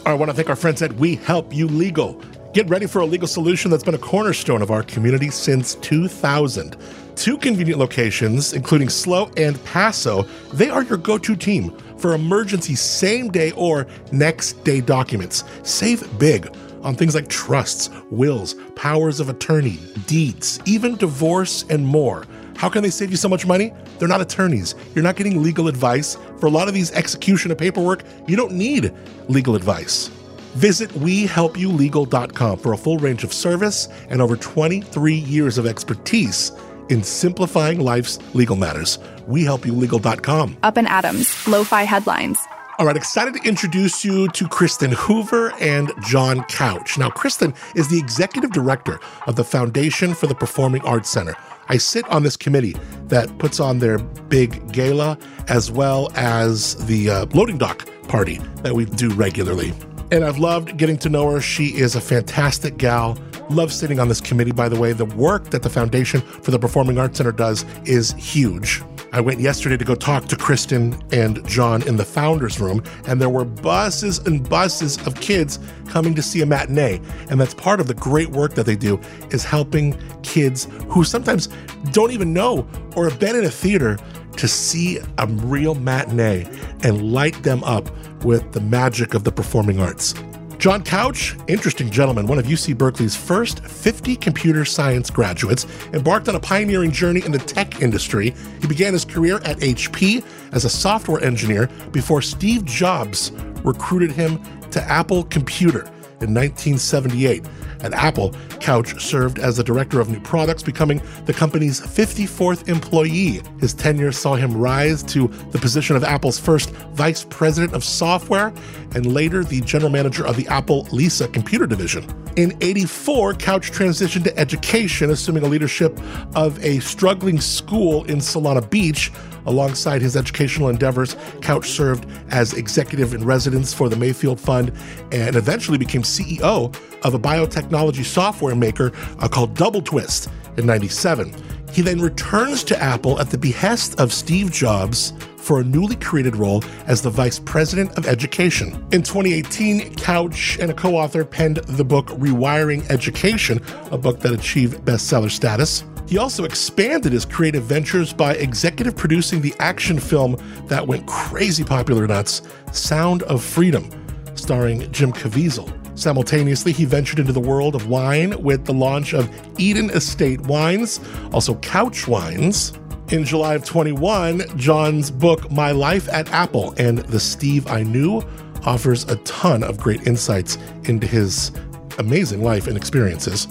I 0.06 0.14
want 0.14 0.30
to 0.30 0.36
thank 0.36 0.50
our 0.50 0.56
friends 0.56 0.82
at 0.84 0.94
We 0.94 1.16
Help 1.16 1.54
You 1.54 1.68
Legal. 1.68 2.22
Get 2.58 2.70
ready 2.70 2.88
for 2.88 3.02
a 3.02 3.06
legal 3.06 3.28
solution 3.28 3.70
that's 3.70 3.84
been 3.84 3.94
a 3.94 4.00
cornerstone 4.00 4.64
of 4.64 4.72
our 4.72 4.82
community 4.82 5.30
since 5.30 5.76
2000. 5.76 6.76
Two 7.16 7.38
convenient 7.38 7.80
locations, 7.80 8.54
including 8.54 8.90
SLO 8.90 9.30
and 9.38 9.64
Paso, 9.64 10.24
they 10.54 10.68
are 10.68 10.82
your 10.82 10.98
go 10.98 11.20
to 11.20 11.36
team 11.36 11.78
for 12.00 12.16
emergency 12.16 12.74
same 12.74 13.30
day 13.30 13.52
or 13.52 13.86
next 14.12 14.64
day 14.64 14.82
documents. 14.82 15.44
Save 15.62 16.04
big 16.18 16.52
on 16.82 16.96
things 16.96 17.14
like 17.14 17.28
trusts, 17.28 17.92
wills, 18.10 18.56
powers 18.76 19.20
of 19.20 19.30
attorney, 19.30 19.78
deeds, 20.08 20.60
even 20.66 20.96
divorce, 20.96 21.64
and 21.70 21.86
more. 21.86 22.26
How 22.56 22.70
can 22.70 22.82
they 22.82 22.90
save 22.90 23.12
you 23.12 23.18
so 23.18 23.30
much 23.30 23.46
money? 23.46 23.72
They're 24.00 24.08
not 24.08 24.20
attorneys. 24.22 24.74
You're 24.96 25.04
not 25.04 25.16
getting 25.16 25.44
legal 25.44 25.68
advice. 25.68 26.18
For 26.40 26.48
a 26.48 26.50
lot 26.50 26.68
of 26.68 26.74
these 26.74 26.92
execution 26.94 27.52
of 27.52 27.60
paperwork, 27.60 28.04
you 28.28 28.36
don't 28.36 28.54
need 28.54 28.92
legal 29.28 29.56
advice. 29.56 30.10
Visit 30.58 30.90
WeHelpYouLegal.com 30.90 32.58
for 32.58 32.74
a 32.74 32.78
full 32.78 32.98
range 32.98 33.24
of 33.24 33.32
service 33.32 33.90
and 34.10 34.24
over 34.24 34.36
23 34.36 35.14
years 35.14 35.60
of 35.60 35.68
expertise 35.68 36.52
in 36.90 37.04
simplifying 37.04 37.80
life's 37.80 38.18
legal 38.34 38.56
matters. 38.56 38.98
WeHelpYouLegal.com. 39.30 40.58
Up 40.64 40.78
and 40.78 40.88
Adams, 40.88 41.48
Lo-Fi 41.48 41.84
Headlines. 41.84 42.40
All 42.80 42.88
right, 42.88 42.98
excited 42.98 43.36
to 43.36 43.48
introduce 43.48 44.04
you 44.04 44.30
to 44.30 44.46
Kristin 44.46 44.94
Hoover 44.94 45.54
and 45.60 45.92
John 46.02 46.44
Couch. 46.46 46.98
Now, 46.98 47.10
Kristin 47.10 47.56
is 47.76 47.88
the 47.88 48.00
executive 48.00 48.52
director 48.52 49.00
of 49.28 49.36
the 49.36 49.44
Foundation 49.44 50.16
for 50.16 50.26
the 50.26 50.36
Performing 50.36 50.82
Arts 50.82 51.12
Center. 51.12 51.36
I 51.70 51.78
sit 51.78 52.08
on 52.10 52.24
this 52.24 52.36
committee 52.36 52.76
that 53.10 53.38
puts 53.38 53.60
on 53.60 53.78
their 53.78 54.00
big 54.00 54.72
gala 54.74 55.20
as 55.50 55.70
well 55.70 56.10
as 56.16 56.84
the 56.88 57.12
uh, 57.12 57.26
loading 57.36 57.60
dock 57.60 57.88
party 58.08 58.40
that 58.64 58.74
we 58.74 58.86
do 58.86 59.10
regularly. 59.14 59.72
And 60.10 60.24
I've 60.24 60.38
loved 60.38 60.78
getting 60.78 60.98
to 61.00 61.10
know 61.10 61.30
her. 61.32 61.42
She 61.42 61.78
is 61.78 61.96
a 61.96 62.02
fantastic 62.02 62.78
gal. 62.78 63.18
Love 63.50 63.74
sitting 63.74 64.00
on 64.00 64.08
this 64.08 64.22
committee, 64.22 64.52
by 64.52 64.70
the 64.70 64.80
way. 64.80 64.94
The 64.94 65.06
work 65.06 65.50
that 65.50 65.64
the 65.64 65.70
Foundation 65.70 66.22
for 66.22 66.52
the 66.52 66.60
Performing 66.60 66.98
Arts 66.98 67.18
Center 67.18 67.34
does 67.34 67.66
is 67.86 68.12
huge. 68.14 68.82
I 69.14 69.22
went 69.22 69.40
yesterday 69.40 69.78
to 69.78 69.86
go 69.86 69.96
talk 69.96 70.26
to 70.26 70.36
Kristin 70.36 71.02
and 71.14 71.46
John 71.48 71.82
in 71.88 71.98
the 71.98 72.06
founders 72.06 72.60
room, 72.60 72.84
and 73.08 73.22
there 73.22 73.30
were 73.30 73.46
buses 73.46 74.20
and 74.20 74.48
buses 74.48 74.98
of 75.08 75.16
kids 75.16 75.60
coming 75.88 76.14
to 76.16 76.22
see 76.22 76.42
a 76.42 76.46
matinee. 76.46 77.02
And 77.30 77.40
that's 77.40 77.54
part 77.54 77.80
of 77.80 77.88
the 77.88 77.94
great 77.94 78.30
work 78.30 78.54
that 78.56 78.66
they 78.66 78.76
do 78.76 79.00
is 79.32 79.44
helping 79.44 79.98
kids 80.24 80.68
who 80.88 81.04
sometimes 81.04 81.48
don't 81.92 82.12
even 82.12 82.34
know 82.34 82.68
or 82.96 83.10
have 83.10 83.20
been 83.20 83.36
in 83.36 83.46
a 83.46 83.50
theater 83.50 83.98
to 84.38 84.48
see 84.48 85.00
a 85.18 85.28
real 85.28 85.76
matinee 85.76 86.48
and 86.84 87.12
light 87.12 87.42
them 87.44 87.64
up 87.64 87.90
with 88.24 88.52
the 88.54 88.62
magic 88.62 89.14
of 89.14 89.24
the 89.24 89.32
performing 89.32 89.80
arts. 89.80 90.14
John 90.58 90.84
Couch, 90.84 91.36
interesting 91.48 91.92
gentleman, 91.92 92.26
one 92.26 92.40
of 92.40 92.46
UC 92.46 92.78
Berkeley's 92.78 93.16
first 93.16 93.64
50 93.64 94.16
computer 94.16 94.66
science 94.66 95.12
graduates, 95.12 95.68
embarked 95.94 96.28
on 96.28 96.36
a 96.36 96.40
pioneering 96.40 96.92
journey 96.92 97.24
in 97.24 97.32
the 97.32 97.38
tech 97.38 97.82
industry. 97.82 98.34
He 98.60 98.68
began 98.68 98.94
his 98.94 99.06
career 99.06 99.36
at 99.44 99.58
HP 99.58 100.26
as 100.54 100.66
a 100.66 100.70
software 100.70 101.24
engineer 101.24 101.70
before 101.92 102.24
Steve 102.24 102.66
Jobs 102.66 103.32
recruited 103.64 104.12
him 104.12 104.42
to 104.72 104.82
Apple 104.82 105.26
Computer 105.26 105.88
in 106.22 106.34
1978. 106.34 107.46
At 107.82 107.94
Apple, 107.94 108.34
Couch 108.60 109.00
served 109.02 109.40
as 109.40 109.58
the 109.58 109.64
director 109.64 110.00
of 110.00 110.10
new 110.10 110.20
products, 110.20 110.64
becoming 110.64 111.02
the 111.26 111.34
company's 111.34 111.80
54th 111.80 112.68
employee. 112.68 113.42
His 113.60 113.74
tenure 113.74 114.12
saw 114.12 114.36
him 114.36 114.58
rise 114.58 115.04
to 115.04 115.28
the 115.52 115.60
position 115.60 115.96
of 115.96 116.04
Apple's 116.04 116.40
first 116.40 116.72
vice 116.94 117.24
president 117.24 117.74
of 117.74 117.84
software 117.84 118.54
and 118.96 119.14
later 119.14 119.44
the 119.44 119.62
general 119.62 119.92
manager 119.92 120.26
of 120.26 120.36
the 120.38 120.48
Apple 120.48 120.88
Lisa 120.92 121.28
computer 121.28 121.68
division. 121.68 122.06
In 122.36 122.58
84, 122.62 123.36
Couch 123.36 123.72
transitioned 123.72 124.24
to 124.24 124.38
education, 124.38 125.10
assuming 125.12 125.44
a 125.44 125.48
leadership 125.48 126.00
of 126.36 126.64
a 126.64 126.80
struggling 126.80 127.40
school 127.40 128.04
in 128.06 128.18
Solana 128.18 128.68
Beach. 128.70 129.12
Alongside 129.48 130.02
his 130.02 130.16
educational 130.16 130.70
endeavors, 130.70 131.16
Couch 131.42 131.72
served 131.72 132.06
as 132.30 132.54
executive 132.54 133.14
in 133.14 133.26
residence 133.26 133.74
for 133.74 133.90
the 133.90 133.96
Mayfield 133.96 134.40
Fund 134.40 134.72
and 135.12 135.36
eventually 135.36 135.78
became 135.78 136.04
CEO 136.04 136.76
of 137.04 137.14
a 137.14 137.20
biotechnology 137.20 138.06
software 138.06 138.56
maker 138.56 138.92
uh, 139.20 139.28
called 139.28 139.56
Double 139.56 139.82
Twist 139.82 140.30
in 140.58 140.66
97. 140.66 141.34
He 141.72 141.82
then 141.82 142.02
returns 142.02 142.64
to 142.66 142.82
Apple 142.82 143.20
at 143.20 143.30
the 143.30 143.38
behest 143.38 144.00
of 144.00 144.14
Steve 144.14 144.52
Jobs 144.52 145.14
for 145.38 145.62
a 145.62 145.64
newly 145.64 145.96
created 145.96 146.36
role 146.36 146.64
as 146.88 147.02
the 147.02 147.10
Vice 147.10 147.40
President 147.40 147.98
of 147.98 148.06
Education. 148.06 148.74
In 148.92 149.02
2018, 149.02 149.96
Couch 149.96 150.58
and 150.60 150.72
a 150.72 150.74
co 150.74 150.96
author 150.96 151.24
penned 151.24 151.58
the 151.58 151.86
book 151.86 152.08
Rewiring 152.08 152.90
Education, 152.90 153.62
a 153.92 153.98
book 153.98 154.20
that 154.20 154.34
achieved 154.34 154.84
bestseller 154.84 155.32
status. 155.32 155.86
He 156.08 156.18
also 156.18 156.46
expanded 156.46 157.12
his 157.12 157.26
creative 157.26 157.64
ventures 157.64 158.14
by 158.14 158.36
executive 158.36 158.96
producing 158.96 159.42
the 159.42 159.54
action 159.60 160.00
film 160.00 160.38
that 160.68 160.88
went 160.88 161.06
crazy 161.06 161.66
popular 161.66 162.08
nuts, 162.08 162.44
Sound 162.72 163.24
of 163.24 163.44
Freedom, 163.44 163.90
starring 164.34 164.90
Jim 164.94 165.12
Caviezel. 165.12 165.70
Simultaneously, 166.00 166.72
he 166.72 166.86
ventured 166.86 167.20
into 167.20 167.34
the 167.34 167.42
world 167.42 167.76
of 167.76 167.88
wine 167.88 168.42
with 168.42 168.66
the 168.66 168.74
launch 168.74 169.14
of 169.14 169.30
Eden 169.60 169.90
Estate 169.90 170.40
Wines, 170.42 171.02
also 171.34 171.56
Couch 171.56 172.08
Wines. 172.08 172.72
In 173.10 173.26
July 173.26 173.56
of 173.56 173.66
21, 173.66 174.44
John's 174.58 175.12
book 175.12 175.52
My 175.52 175.72
Life 175.72 176.08
at 176.10 176.32
Apple 176.32 176.74
and 176.78 177.00
The 177.00 177.20
Steve 177.20 177.68
I 177.68 177.84
Knew 177.84 178.22
offers 178.66 179.04
a 179.06 179.18
ton 179.18 179.64
of 179.64 179.78
great 179.78 180.08
insights 180.08 180.58
into 180.86 181.08
his 181.08 181.52
amazing 181.98 182.44
life 182.44 182.68
and 182.68 182.78
experiences. 182.78 183.48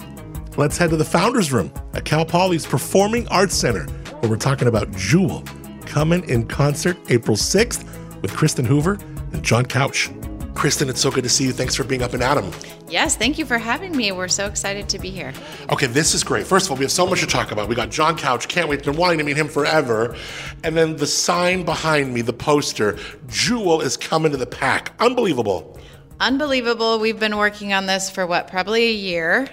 Let's 0.57 0.75
head 0.75 0.89
to 0.89 0.97
the 0.97 1.05
Founders 1.05 1.53
Room 1.53 1.71
at 1.93 2.03
Cal 2.03 2.25
Poly's 2.25 2.65
Performing 2.65 3.27
Arts 3.27 3.53
Center, 3.53 3.83
where 3.83 4.31
we're 4.31 4.37
talking 4.37 4.67
about 4.67 4.91
Jewel 4.93 5.43
coming 5.85 6.27
in 6.27 6.47
concert 6.47 6.97
April 7.09 7.37
6th 7.37 7.83
with 8.23 8.31
Kristin 8.31 8.65
Hoover 8.65 8.97
and 9.33 9.43
John 9.43 9.67
Couch. 9.67 10.09
Kristin, 10.55 10.89
it's 10.89 10.99
so 10.99 11.11
good 11.11 11.23
to 11.25 11.29
see 11.29 11.43
you. 11.43 11.51
Thanks 11.51 11.75
for 11.75 11.83
being 11.83 12.01
up 12.01 12.13
and 12.13 12.23
Adam. 12.23 12.49
Yes, 12.89 13.15
thank 13.15 13.37
you 13.37 13.45
for 13.45 13.59
having 13.59 13.95
me. 13.95 14.11
We're 14.11 14.27
so 14.27 14.47
excited 14.47 14.89
to 14.89 14.97
be 14.97 15.11
here. 15.11 15.31
Okay, 15.69 15.85
this 15.85 16.15
is 16.15 16.23
great. 16.23 16.47
First 16.47 16.65
of 16.65 16.71
all, 16.71 16.77
we 16.77 16.85
have 16.85 16.91
so 16.91 17.05
much 17.05 17.19
to 17.19 17.27
talk 17.27 17.51
about. 17.51 17.69
We 17.69 17.75
got 17.75 17.91
John 17.91 18.17
Couch, 18.17 18.47
can't 18.47 18.67
wait, 18.67 18.83
been 18.83 18.97
wanting 18.97 19.19
to 19.19 19.23
meet 19.23 19.37
him 19.37 19.49
forever. 19.49 20.15
And 20.63 20.75
then 20.75 20.95
the 20.95 21.05
sign 21.05 21.65
behind 21.65 22.15
me, 22.15 22.21
the 22.21 22.33
poster, 22.33 22.97
Jewel 23.27 23.81
is 23.81 23.95
coming 23.95 24.31
to 24.31 24.37
the 24.37 24.47
PAC. 24.47 24.91
Unbelievable. 24.99 25.79
Unbelievable. 26.19 26.97
We've 26.97 27.19
been 27.19 27.37
working 27.37 27.73
on 27.73 27.85
this 27.85 28.09
for 28.09 28.25
what, 28.25 28.47
probably 28.47 28.87
a 28.87 28.93
year. 28.93 29.47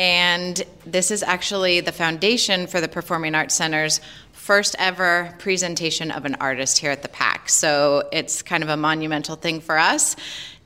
And 0.00 0.62
this 0.86 1.10
is 1.10 1.22
actually 1.22 1.80
the 1.80 1.92
foundation 1.92 2.66
for 2.66 2.80
the 2.80 2.88
Performing 2.88 3.34
Arts 3.34 3.54
Center's 3.54 4.00
first 4.32 4.74
ever 4.78 5.34
presentation 5.38 6.10
of 6.10 6.24
an 6.24 6.36
artist 6.36 6.78
here 6.78 6.90
at 6.90 7.02
the 7.02 7.08
PAC. 7.08 7.50
So 7.50 8.08
it's 8.10 8.40
kind 8.40 8.62
of 8.62 8.70
a 8.70 8.78
monumental 8.78 9.36
thing 9.36 9.60
for 9.60 9.76
us. 9.76 10.16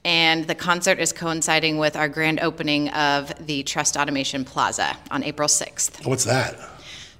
And 0.04 0.46
the 0.46 0.54
concert 0.54 1.00
is 1.00 1.12
coinciding 1.12 1.78
with 1.78 1.96
our 1.96 2.08
grand 2.08 2.38
opening 2.38 2.90
of 2.90 3.32
the 3.44 3.64
Trust 3.64 3.96
Automation 3.96 4.44
Plaza 4.44 4.96
on 5.10 5.24
April 5.24 5.48
6th. 5.48 6.06
What's 6.06 6.22
that? 6.26 6.56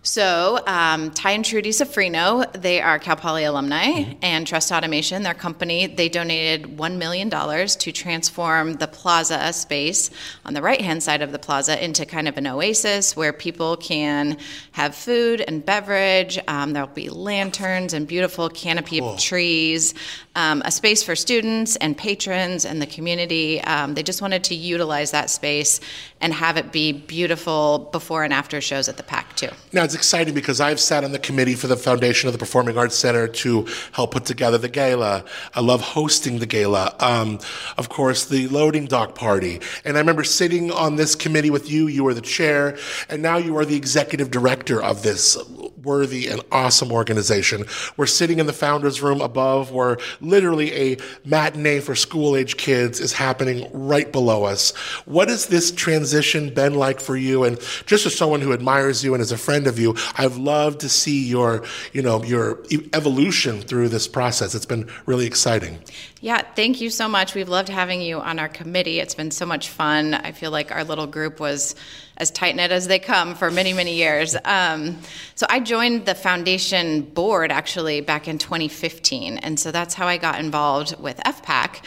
So, 0.06 0.61
um, 0.66 1.12
Ty 1.12 1.30
and 1.30 1.42
Trudy 1.42 1.70
Safreno, 1.70 2.52
they 2.52 2.82
are 2.82 2.99
Cal 2.99 3.16
Poly 3.16 3.44
alumni, 3.44 4.04
and 4.20 4.46
Trust 4.46 4.70
Automation, 4.70 5.23
their 5.23 5.32
company, 5.32 5.87
they 5.87 6.11
donated 6.11 6.76
$1 6.76 6.99
million 6.99 7.30
to 7.30 7.90
transform 7.90 8.75
the 8.75 8.87
plaza 8.87 9.50
space 9.54 10.11
on 10.44 10.52
the 10.52 10.61
right 10.61 10.82
hand 10.82 11.02
side 11.02 11.23
of 11.23 11.32
the 11.32 11.38
plaza 11.38 11.82
into 11.82 12.04
kind 12.04 12.28
of 12.28 12.37
an 12.37 12.46
oasis 12.46 13.16
where 13.16 13.32
people 13.32 13.78
can 13.78 14.37
have 14.73 14.94
food 14.94 15.40
and 15.40 15.64
beverage. 15.64 16.38
Um, 16.49 16.75
there'll 16.75 16.88
be 16.88 17.08
lanterns 17.08 17.94
and 17.94 18.06
beautiful 18.06 18.50
canopy 18.50 19.00
of 19.00 19.18
trees, 19.18 19.94
um, 20.37 20.61
a 20.66 20.70
space 20.70 21.02
for 21.02 21.16
students 21.16 21.76
and 21.76 21.96
patrons 21.96 22.66
and 22.66 22.82
the 22.82 22.87
community. 22.87 23.62
Um, 23.62 23.94
they 23.94 24.02
just 24.02 24.20
wanted 24.20 24.44
to 24.44 24.54
utilize 24.54 25.12
that 25.12 25.30
space 25.30 25.80
and 26.20 26.34
have 26.34 26.58
it 26.58 26.73
be 26.73 26.92
beautiful 26.92 27.88
before 27.90 28.23
and 28.23 28.34
after 28.34 28.61
shows 28.61 28.90
at 28.90 28.99
the 28.99 29.02
PAC, 29.02 29.34
too. 29.37 29.49
Now, 29.73 29.94
exciting 29.95 30.35
because 30.35 30.61
I've 30.61 30.81
sat 30.81 31.05
on 31.05 31.13
the 31.13 31.19
committee 31.19 31.55
for 31.55 31.67
the 31.67 31.77
Foundation 31.77 32.29
of 32.29 32.33
the 32.33 32.39
Performing 32.39 32.77
Arts 32.77 32.97
Center 32.97 33.29
to 33.29 33.67
help 33.93 34.13
put 34.13 34.25
together 34.25 34.59
the 34.59 34.69
gala. 34.69 35.25
I 35.55 35.61
love 35.61 35.81
hosting 35.81 36.39
the 36.39 36.47
gala. 36.47 36.95
Um, 37.01 37.39
of 37.77 37.89
course, 37.89 38.27
the 38.27 38.49
loading 38.49 38.87
dock 38.87 39.15
party. 39.15 39.61
And 39.85 39.97
I 39.97 40.01
remember 40.01 40.25
sitting 40.25 40.71
on 40.71 40.97
this 40.97 41.15
committee 41.15 41.51
with 41.51 41.71
you. 41.71 41.87
You 41.87 42.05
were 42.05 42.15
the 42.15 42.21
chair, 42.21 42.77
and 43.09 43.23
now 43.23 43.37
you 43.37 43.57
are 43.57 43.65
the 43.65 43.77
executive 43.77 44.31
director 44.31 44.83
of 44.83 45.03
this 45.03 45.37
worthy 45.85 46.29
and 46.29 46.41
awesome 46.50 46.91
organization. 46.91 47.64
We're 47.97 48.07
sitting 48.07 48.38
in 48.38 48.47
the 48.47 48.53
founders 48.53 49.03
room 49.03 49.21
above 49.21 49.71
where 49.71 49.99
literally 50.21 50.73
a 50.73 50.97
matinee 51.25 51.81
for 51.81 51.95
school 51.95 52.37
age 52.37 52.57
kids 52.57 53.00
is 53.00 53.12
happening 53.12 53.69
right 53.73 54.11
below 54.11 54.45
us. 54.45 54.71
What 55.05 55.29
has 55.29 55.47
this 55.47 55.71
transition 55.71 56.53
been 56.53 56.75
like 56.75 57.00
for 57.00 57.17
you? 57.17 57.45
And 57.45 57.59
just 57.87 58.07
as 58.07 58.17
someone 58.17 58.41
who 58.41 58.53
admires 58.53 59.05
you 59.05 59.14
and 59.14 59.23
is 59.23 59.33
a 59.33 59.38
friend 59.38 59.67
of 59.67 59.79
you, 59.79 59.97
I've 60.17 60.37
loved 60.37 60.81
to 60.81 60.88
see 60.88 61.26
your, 61.26 61.64
you 61.93 62.03
know, 62.03 62.23
your 62.25 62.62
evolution 62.93 63.61
through 63.61 63.88
this 63.88 64.09
process. 64.09 64.55
It's 64.55 64.67
been 64.67 64.88
really 65.07 65.26
exciting. 65.26 65.79
Yeah, 66.21 66.41
thank 66.57 66.81
you 66.81 66.88
so 66.88 67.07
much. 67.07 67.35
We've 67.35 67.49
loved 67.49 67.69
having 67.69 68.00
you 68.00 68.19
on 68.19 68.38
our 68.38 68.49
committee. 68.49 68.99
It's 68.99 69.14
been 69.14 69.31
so 69.31 69.45
much 69.45 69.69
fun. 69.69 70.14
I 70.14 70.33
feel 70.33 70.50
like 70.50 70.73
our 70.73 70.83
little 70.83 71.07
group 71.07 71.38
was 71.38 71.75
as 72.16 72.30
tight 72.30 72.56
knit 72.56 72.71
as 72.71 72.87
they 72.87 72.99
come 72.99 73.35
for 73.35 73.50
many, 73.50 73.73
many 73.73 73.94
years. 73.94 74.37
Um, 74.44 74.99
so 75.35 75.47
I 75.49 75.61
joined 75.61 76.06
the 76.06 76.14
foundation 76.14 77.02
board 77.02 77.50
actually 77.50 78.00
back 78.00 78.28
in 78.28 78.38
2015, 78.38 79.38
and 79.38 79.59
so 79.59 79.73
that's 79.73 79.94
how 79.94 80.06
I 80.06 80.16
got 80.16 80.38
involved 80.38 80.99
with 81.00 81.16
FPAC. 81.18 81.83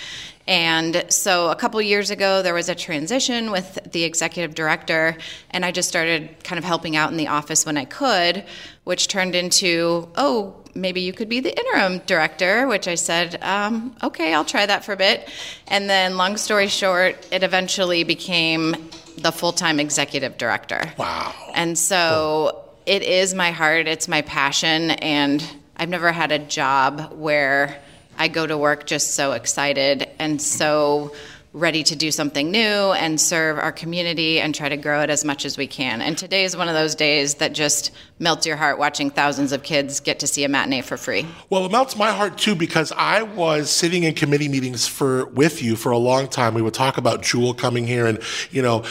And 0.47 1.05
so 1.09 1.49
a 1.49 1.55
couple 1.55 1.81
years 1.81 2.09
ago, 2.09 2.41
there 2.41 2.53
was 2.53 2.69
a 2.69 2.75
transition 2.75 3.51
with 3.51 3.79
the 3.91 4.03
executive 4.03 4.55
director, 4.55 5.17
and 5.51 5.65
I 5.65 5.71
just 5.71 5.89
started 5.89 6.41
kind 6.43 6.57
of 6.57 6.63
helping 6.63 6.95
out 6.95 7.11
in 7.11 7.17
the 7.17 7.27
office 7.27 7.65
when 7.65 7.77
I 7.77 7.83
could, 7.85 8.45
which 8.85 9.09
turned 9.09 9.35
into, 9.35 10.09
oh, 10.15 10.55
maybe 10.73 11.01
you 11.01 11.11
could 11.11 11.27
be 11.27 11.41
the 11.41 11.57
interim 11.57 11.99
director, 12.05 12.67
which 12.67 12.87
I 12.87 12.95
said, 12.95 13.41
um, 13.41 13.95
okay, 14.01 14.33
I'll 14.33 14.45
try 14.45 14.65
that 14.65 14.85
for 14.85 14.93
a 14.93 14.97
bit. 14.97 15.29
And 15.67 15.89
then, 15.89 16.15
long 16.15 16.37
story 16.37 16.67
short, 16.67 17.27
it 17.31 17.43
eventually 17.43 18.05
became 18.05 18.89
the 19.17 19.31
full 19.31 19.51
time 19.51 19.79
executive 19.79 20.37
director. 20.37 20.93
Wow. 20.97 21.33
And 21.53 21.77
so 21.77 22.63
it 22.85 23.03
is 23.03 23.33
my 23.33 23.51
heart, 23.51 23.87
it's 23.87 24.07
my 24.07 24.21
passion, 24.21 24.91
and 24.91 25.43
I've 25.75 25.89
never 25.89 26.13
had 26.13 26.31
a 26.31 26.39
job 26.39 27.11
where 27.13 27.81
I 28.17 28.27
go 28.27 28.45
to 28.45 28.57
work 28.57 28.85
just 28.85 29.15
so 29.15 29.33
excited 29.33 30.07
and 30.19 30.41
so 30.41 31.13
ready 31.53 31.81
to 31.81 31.95
do 31.95 32.11
something 32.11 32.51
new 32.51 32.59
and 32.59 33.19
serve 33.19 33.57
our 33.57 33.71
community 33.71 34.39
and 34.39 34.53
try 34.53 34.69
to 34.69 34.77
grow 34.77 35.01
it 35.01 35.09
as 35.09 35.25
much 35.25 35.43
as 35.45 35.57
we 35.57 35.65
can. 35.65 36.01
And 36.01 36.17
today 36.17 36.43
is 36.43 36.55
one 36.55 36.67
of 36.67 36.75
those 36.75 36.93
days 36.93 37.35
that 37.35 37.53
just 37.53 37.91
melts 38.19 38.45
your 38.45 38.57
heart 38.57 38.77
watching 38.77 39.09
thousands 39.09 39.51
of 39.51 39.63
kids 39.63 39.99
get 39.99 40.19
to 40.19 40.27
see 40.27 40.43
a 40.43 40.49
matinee 40.49 40.81
for 40.81 40.97
free. 40.97 41.25
Well, 41.49 41.65
it 41.65 41.71
melts 41.71 41.95
my 41.95 42.11
heart 42.11 42.37
too 42.37 42.53
because 42.53 42.91
I 42.91 43.23
was 43.23 43.69
sitting 43.69 44.03
in 44.03 44.13
committee 44.13 44.49
meetings 44.49 44.87
for 44.87 45.25
with 45.27 45.63
you 45.63 45.75
for 45.75 45.91
a 45.91 45.97
long 45.97 46.27
time. 46.27 46.53
We 46.53 46.61
would 46.61 46.75
talk 46.75 46.97
about 46.97 47.23
Jewel 47.23 47.53
coming 47.53 47.87
here, 47.87 48.05
and 48.05 48.19
you 48.51 48.61
know, 48.61 48.83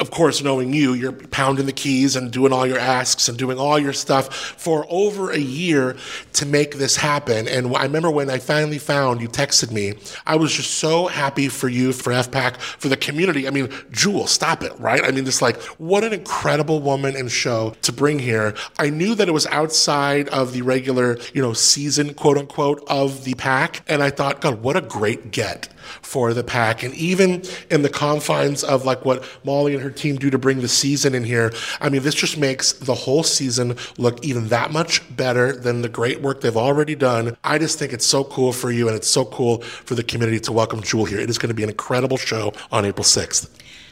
of 0.00 0.10
course, 0.10 0.42
knowing 0.42 0.72
you, 0.72 0.94
you're 0.94 1.12
pounding 1.12 1.66
the 1.66 1.72
keys 1.72 2.16
and 2.16 2.32
doing 2.32 2.52
all 2.52 2.66
your 2.66 2.78
asks 2.78 3.28
and 3.28 3.36
doing 3.36 3.58
all 3.58 3.78
your 3.78 3.92
stuff 3.92 4.34
for 4.34 4.86
over 4.88 5.30
a 5.30 5.38
year 5.38 5.96
to 6.32 6.46
make 6.46 6.76
this 6.76 6.96
happen. 6.96 7.46
And 7.46 7.76
I 7.76 7.82
remember 7.82 8.10
when 8.10 8.30
I 8.30 8.38
finally 8.38 8.78
found 8.78 9.20
you 9.20 9.28
texted 9.28 9.70
me, 9.70 9.94
I 10.26 10.36
was 10.36 10.52
just 10.52 10.72
so 10.74 11.06
happy 11.06 11.48
for 11.48 11.68
you, 11.68 11.92
for 11.92 12.12
FPAC, 12.12 12.56
for 12.56 12.88
the 12.88 12.96
community. 12.96 13.46
I 13.46 13.50
mean, 13.50 13.68
Jewel, 13.90 14.26
stop 14.26 14.62
it, 14.62 14.72
right? 14.80 15.04
I 15.04 15.10
mean, 15.10 15.26
just 15.26 15.42
like, 15.42 15.60
what 15.78 16.02
an 16.02 16.14
incredible 16.14 16.80
woman 16.80 17.14
and 17.14 17.30
show 17.30 17.74
to 17.82 17.92
bring 17.92 18.18
here. 18.18 18.54
I 18.78 18.88
knew 18.88 19.14
that 19.14 19.28
it 19.28 19.32
was 19.32 19.46
outside 19.48 20.28
of 20.30 20.52
the 20.52 20.62
regular, 20.62 21.18
you 21.34 21.42
know, 21.42 21.52
season, 21.52 22.14
quote 22.14 22.38
unquote, 22.38 22.82
of 22.88 23.24
the 23.24 23.34
PAC. 23.34 23.82
And 23.86 24.02
I 24.02 24.10
thought, 24.10 24.40
God, 24.40 24.62
what 24.62 24.76
a 24.76 24.80
great 24.80 25.30
get 25.30 25.68
for 26.02 26.32
the 26.34 26.44
PAC. 26.44 26.82
And 26.82 26.94
even 26.94 27.42
in 27.70 27.82
the 27.82 27.88
confines 27.88 28.62
of 28.62 28.84
like 28.84 29.04
what 29.04 29.24
Molly 29.44 29.74
and 29.74 29.82
her 29.82 29.89
team 29.90 30.16
do 30.16 30.30
to 30.30 30.38
bring 30.38 30.60
the 30.60 30.68
season 30.68 31.14
in 31.14 31.24
here, 31.24 31.52
I 31.80 31.88
mean, 31.88 32.02
this 32.02 32.14
just 32.14 32.38
makes 32.38 32.72
the 32.72 32.94
whole 32.94 33.22
season 33.22 33.76
look 33.98 34.24
even 34.24 34.48
that 34.48 34.72
much 34.72 35.02
better 35.16 35.52
than 35.52 35.82
the 35.82 35.88
great 35.88 36.20
work 36.20 36.40
they've 36.40 36.56
already 36.56 36.94
done. 36.94 37.36
I 37.44 37.58
just 37.58 37.78
think 37.78 37.92
it's 37.92 38.06
so 38.06 38.24
cool 38.24 38.52
for 38.52 38.70
you 38.70 38.88
and 38.88 38.96
it's 38.96 39.08
so 39.08 39.24
cool 39.24 39.62
for 39.62 39.94
the 39.94 40.02
community 40.02 40.40
to 40.40 40.52
welcome 40.52 40.82
Jewel 40.82 41.04
here. 41.04 41.18
It 41.18 41.30
is 41.30 41.38
going 41.38 41.48
to 41.48 41.54
be 41.54 41.62
an 41.62 41.70
incredible 41.70 42.16
show 42.16 42.52
on 42.72 42.84
April 42.84 43.04
6th. 43.04 43.48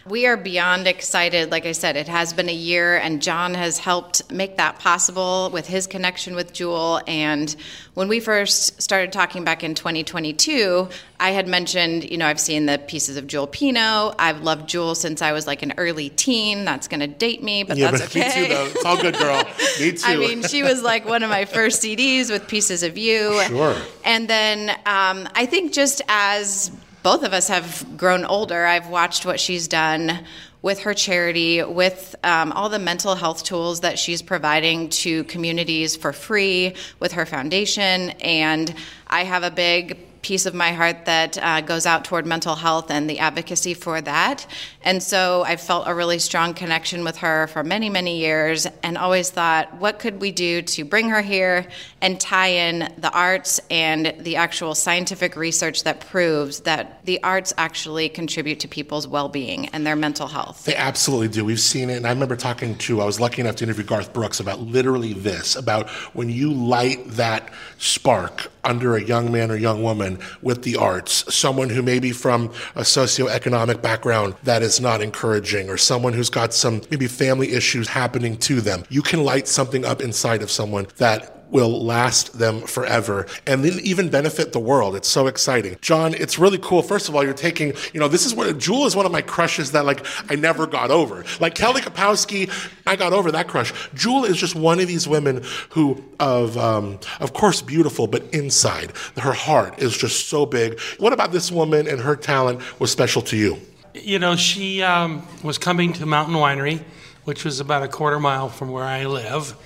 We 0.08 0.26
are 0.26 0.36
beyond 0.36 0.86
excited. 0.86 1.50
Like 1.50 1.66
I 1.66 1.72
said, 1.72 1.96
it 1.96 2.08
has 2.08 2.32
been 2.32 2.48
a 2.48 2.54
year, 2.54 2.96
and 2.96 3.20
John 3.20 3.54
has 3.54 3.78
helped 3.78 4.30
make 4.32 4.56
that 4.56 4.78
possible 4.78 5.50
with 5.52 5.66
his 5.66 5.86
connection 5.86 6.34
with 6.34 6.52
Jewel. 6.52 7.00
And 7.06 7.54
when 7.94 8.08
we 8.08 8.20
first 8.20 8.80
started 8.80 9.12
talking 9.12 9.44
back 9.44 9.62
in 9.62 9.74
2022, 9.74 10.88
I 11.20 11.30
had 11.30 11.46
mentioned, 11.48 12.10
you 12.10 12.16
know, 12.16 12.26
I've 12.26 12.40
seen 12.40 12.66
the 12.66 12.78
pieces 12.78 13.16
of 13.16 13.26
Jewel 13.26 13.46
Pino. 13.46 14.14
I've 14.18 14.42
loved 14.42 14.68
Jewel 14.68 14.94
since 14.94 15.20
I 15.20 15.32
was 15.32 15.46
like 15.46 15.62
an 15.62 15.74
early 15.76 16.08
teen. 16.10 16.64
That's 16.64 16.88
going 16.88 17.00
to 17.00 17.06
date 17.06 17.42
me, 17.42 17.64
but 17.64 17.76
Yeah, 17.76 17.90
that's 17.90 18.02
but 18.02 18.16
okay. 18.16 18.40
me 18.42 18.46
too, 18.48 18.54
though. 18.54 18.66
It's 18.66 18.84
all 18.84 18.96
good, 19.00 19.16
girl. 19.18 19.42
Me 19.80 19.92
too. 19.92 20.02
I 20.06 20.16
mean, 20.16 20.42
she 20.42 20.62
was 20.62 20.82
like 20.82 21.06
one 21.06 21.22
of 21.22 21.30
my 21.30 21.44
first 21.44 21.82
CDs 21.82 22.30
with 22.30 22.48
Pieces 22.48 22.82
of 22.82 22.96
You. 22.96 23.40
Sure. 23.44 23.76
And 24.04 24.28
then 24.28 24.70
um, 24.86 25.28
I 25.34 25.46
think 25.46 25.72
just 25.72 26.02
as 26.08 26.70
both 27.02 27.22
of 27.22 27.32
us 27.32 27.48
have 27.48 27.96
grown 27.96 28.24
older, 28.24 28.64
I've 28.64 28.88
watched 28.88 29.24
what 29.24 29.40
she's 29.40 29.68
done 29.68 30.24
with 30.60 30.80
her 30.80 30.94
charity, 30.94 31.62
with 31.62 32.16
um, 32.24 32.50
all 32.52 32.68
the 32.68 32.78
mental 32.78 33.14
health 33.14 33.44
tools 33.44 33.80
that 33.80 33.98
she's 33.98 34.22
providing 34.22 34.88
to 34.88 35.22
communities 35.24 35.96
for 35.96 36.12
free 36.12 36.74
with 36.98 37.12
her 37.12 37.24
foundation. 37.24 38.10
And 38.20 38.74
I 39.06 39.24
have 39.24 39.44
a 39.44 39.50
big 39.50 39.98
piece 40.22 40.46
of 40.46 40.54
my 40.54 40.72
heart 40.72 41.04
that 41.04 41.38
uh, 41.38 41.60
goes 41.60 41.86
out 41.86 42.04
toward 42.04 42.26
mental 42.26 42.54
health 42.54 42.90
and 42.90 43.08
the 43.08 43.20
advocacy 43.20 43.72
for 43.72 44.00
that. 44.00 44.46
And 44.82 45.02
so 45.02 45.44
I 45.44 45.56
felt 45.56 45.86
a 45.86 45.94
really 45.94 46.18
strong 46.18 46.54
connection 46.54 47.04
with 47.04 47.18
her 47.18 47.46
for 47.46 47.62
many, 47.62 47.88
many 47.88 48.18
years 48.18 48.66
and 48.82 48.98
always 48.98 49.30
thought, 49.30 49.74
what 49.76 49.98
could 49.98 50.20
we 50.20 50.32
do 50.32 50.62
to 50.62 50.84
bring 50.84 51.08
her 51.10 51.22
here 51.22 51.66
and 52.00 52.20
tie 52.20 52.48
in 52.48 52.92
the 52.98 53.10
arts 53.10 53.60
and 53.70 54.14
the 54.20 54.36
actual 54.36 54.74
scientific 54.74 55.36
research 55.36 55.84
that 55.84 56.00
proves 56.00 56.60
that 56.60 57.04
the 57.04 57.22
arts 57.22 57.52
actually 57.58 58.08
contribute 58.08 58.60
to 58.60 58.68
people's 58.68 59.06
well 59.08 59.28
being 59.28 59.66
and 59.68 59.86
their 59.86 59.96
mental 59.96 60.28
health? 60.28 60.64
They 60.64 60.76
absolutely 60.76 61.28
do. 61.28 61.44
We've 61.44 61.60
seen 61.60 61.90
it. 61.90 61.96
And 61.96 62.06
I 62.06 62.10
remember 62.10 62.36
talking 62.36 62.76
to, 62.78 63.00
I 63.00 63.04
was 63.04 63.20
lucky 63.20 63.40
enough 63.40 63.56
to 63.56 63.64
interview 63.64 63.84
Garth 63.84 64.12
Brooks 64.12 64.40
about 64.40 64.60
literally 64.60 65.12
this 65.12 65.56
about 65.56 65.88
when 66.14 66.28
you 66.28 66.52
light 66.52 67.04
that 67.08 67.50
spark 67.78 68.50
under 68.64 68.96
a 68.96 69.02
young 69.02 69.32
man 69.32 69.50
or 69.50 69.56
young 69.56 69.82
woman 69.82 70.18
with 70.42 70.62
the 70.62 70.76
arts, 70.76 71.34
someone 71.34 71.70
who 71.70 71.82
may 71.82 71.98
be 71.98 72.12
from 72.12 72.48
a 72.74 72.82
socioeconomic 72.82 73.80
background 73.80 74.34
that 74.42 74.62
is 74.62 74.80
not 74.80 75.00
encouraging, 75.00 75.70
or 75.70 75.76
someone 75.76 76.12
who's 76.12 76.30
got 76.30 76.52
some 76.52 76.82
maybe 76.90 77.06
family 77.06 77.52
issues 77.52 77.88
happening 77.88 78.36
to 78.36 78.60
them, 78.60 78.84
you 78.90 79.02
can 79.02 79.24
light 79.24 79.48
something 79.48 79.84
up 79.84 80.00
inside 80.00 80.42
of 80.42 80.50
someone 80.50 80.86
that 80.98 81.37
will 81.50 81.84
last 81.84 82.38
them 82.38 82.60
forever 82.62 83.26
and 83.46 83.64
then 83.64 83.78
even 83.82 84.08
benefit 84.08 84.52
the 84.52 84.60
world. 84.60 84.94
It's 84.94 85.08
so 85.08 85.26
exciting. 85.26 85.76
John, 85.80 86.14
it's 86.14 86.38
really 86.38 86.58
cool. 86.58 86.82
First 86.82 87.08
of 87.08 87.16
all, 87.16 87.24
you're 87.24 87.34
taking, 87.34 87.74
you 87.92 88.00
know, 88.00 88.08
this 88.08 88.26
is 88.26 88.34
what 88.34 88.56
Jewel 88.58 88.86
is 88.86 88.94
one 88.94 89.06
of 89.06 89.12
my 89.12 89.22
crushes 89.22 89.72
that 89.72 89.84
like 89.84 90.04
I 90.30 90.34
never 90.34 90.66
got 90.66 90.90
over. 90.90 91.24
Like 91.40 91.54
Kelly 91.54 91.80
Kapowski, 91.80 92.50
I 92.86 92.96
got 92.96 93.12
over 93.12 93.32
that 93.32 93.48
crush. 93.48 93.72
Jewel 93.94 94.24
is 94.24 94.36
just 94.36 94.54
one 94.54 94.80
of 94.80 94.88
these 94.88 95.08
women 95.08 95.42
who 95.70 96.04
of 96.20 96.56
um, 96.58 96.98
of 97.20 97.32
course 97.32 97.62
beautiful, 97.62 98.06
but 98.06 98.22
inside 98.34 98.92
her 99.16 99.32
heart 99.32 99.78
is 99.78 99.96
just 99.96 100.28
so 100.28 100.46
big. 100.46 100.78
What 100.98 101.12
about 101.12 101.32
this 101.32 101.50
woman 101.50 101.88
and 101.88 102.00
her 102.00 102.16
talent 102.16 102.60
was 102.80 102.90
special 102.90 103.22
to 103.22 103.36
you? 103.36 103.58
You 103.94 104.18
know, 104.18 104.36
she 104.36 104.82
um, 104.82 105.26
was 105.42 105.58
coming 105.58 105.92
to 105.94 106.06
Mountain 106.06 106.34
Winery, 106.34 106.82
which 107.24 107.44
was 107.44 107.60
about 107.60 107.82
a 107.82 107.88
quarter 107.88 108.20
mile 108.20 108.48
from 108.48 108.70
where 108.70 108.84
I 108.84 109.06
live. 109.06 109.56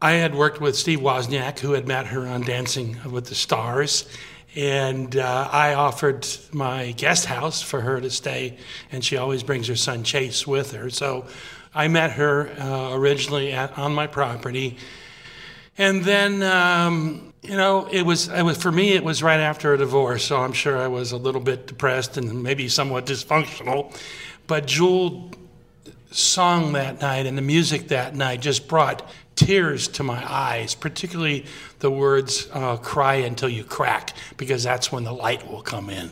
I 0.00 0.12
had 0.12 0.32
worked 0.32 0.60
with 0.60 0.76
Steve 0.76 1.00
Wozniak, 1.00 1.58
who 1.58 1.72
had 1.72 1.88
met 1.88 2.06
her 2.06 2.24
on 2.24 2.42
Dancing 2.42 2.98
with 3.10 3.26
the 3.26 3.34
Stars, 3.34 4.08
and 4.54 5.16
uh, 5.16 5.48
I 5.50 5.74
offered 5.74 6.24
my 6.52 6.92
guest 6.92 7.24
house 7.24 7.62
for 7.62 7.80
her 7.80 8.00
to 8.00 8.08
stay, 8.08 8.58
and 8.92 9.04
she 9.04 9.16
always 9.16 9.42
brings 9.42 9.66
her 9.66 9.74
son 9.74 10.04
Chase 10.04 10.46
with 10.46 10.70
her. 10.70 10.88
So 10.88 11.26
I 11.74 11.88
met 11.88 12.12
her 12.12 12.48
uh, 12.60 12.94
originally 12.94 13.52
at, 13.52 13.76
on 13.76 13.92
my 13.92 14.06
property. 14.06 14.76
And 15.76 16.04
then, 16.04 16.44
um, 16.44 17.32
you 17.42 17.56
know, 17.56 17.88
it 17.90 18.02
was, 18.02 18.28
it 18.28 18.42
was 18.42 18.56
for 18.56 18.70
me. 18.70 18.92
It 18.92 19.02
was 19.02 19.20
right 19.20 19.40
after 19.40 19.74
a 19.74 19.78
divorce, 19.78 20.24
so 20.24 20.36
I'm 20.36 20.52
sure 20.52 20.78
I 20.78 20.86
was 20.86 21.10
a 21.10 21.16
little 21.16 21.40
bit 21.40 21.66
depressed 21.66 22.16
and 22.16 22.44
maybe 22.44 22.68
somewhat 22.68 23.04
dysfunctional. 23.04 23.96
But 24.46 24.66
Jewel 24.66 25.32
song 26.10 26.72
that 26.72 27.00
night 27.00 27.26
and 27.26 27.36
the 27.36 27.42
music 27.42 27.88
that 27.88 28.14
night 28.14 28.40
just 28.40 28.66
brought 28.66 29.08
tears 29.38 29.86
to 29.86 30.02
my 30.02 30.20
eyes, 30.28 30.74
particularly 30.74 31.46
the 31.78 31.90
words 31.90 32.48
uh, 32.52 32.76
cry 32.76 33.14
until 33.14 33.48
you 33.48 33.62
crack, 33.62 34.16
because 34.36 34.64
that's 34.64 34.90
when 34.90 35.04
the 35.04 35.12
light 35.12 35.48
will 35.48 35.62
come 35.62 35.90
in. 35.90 36.10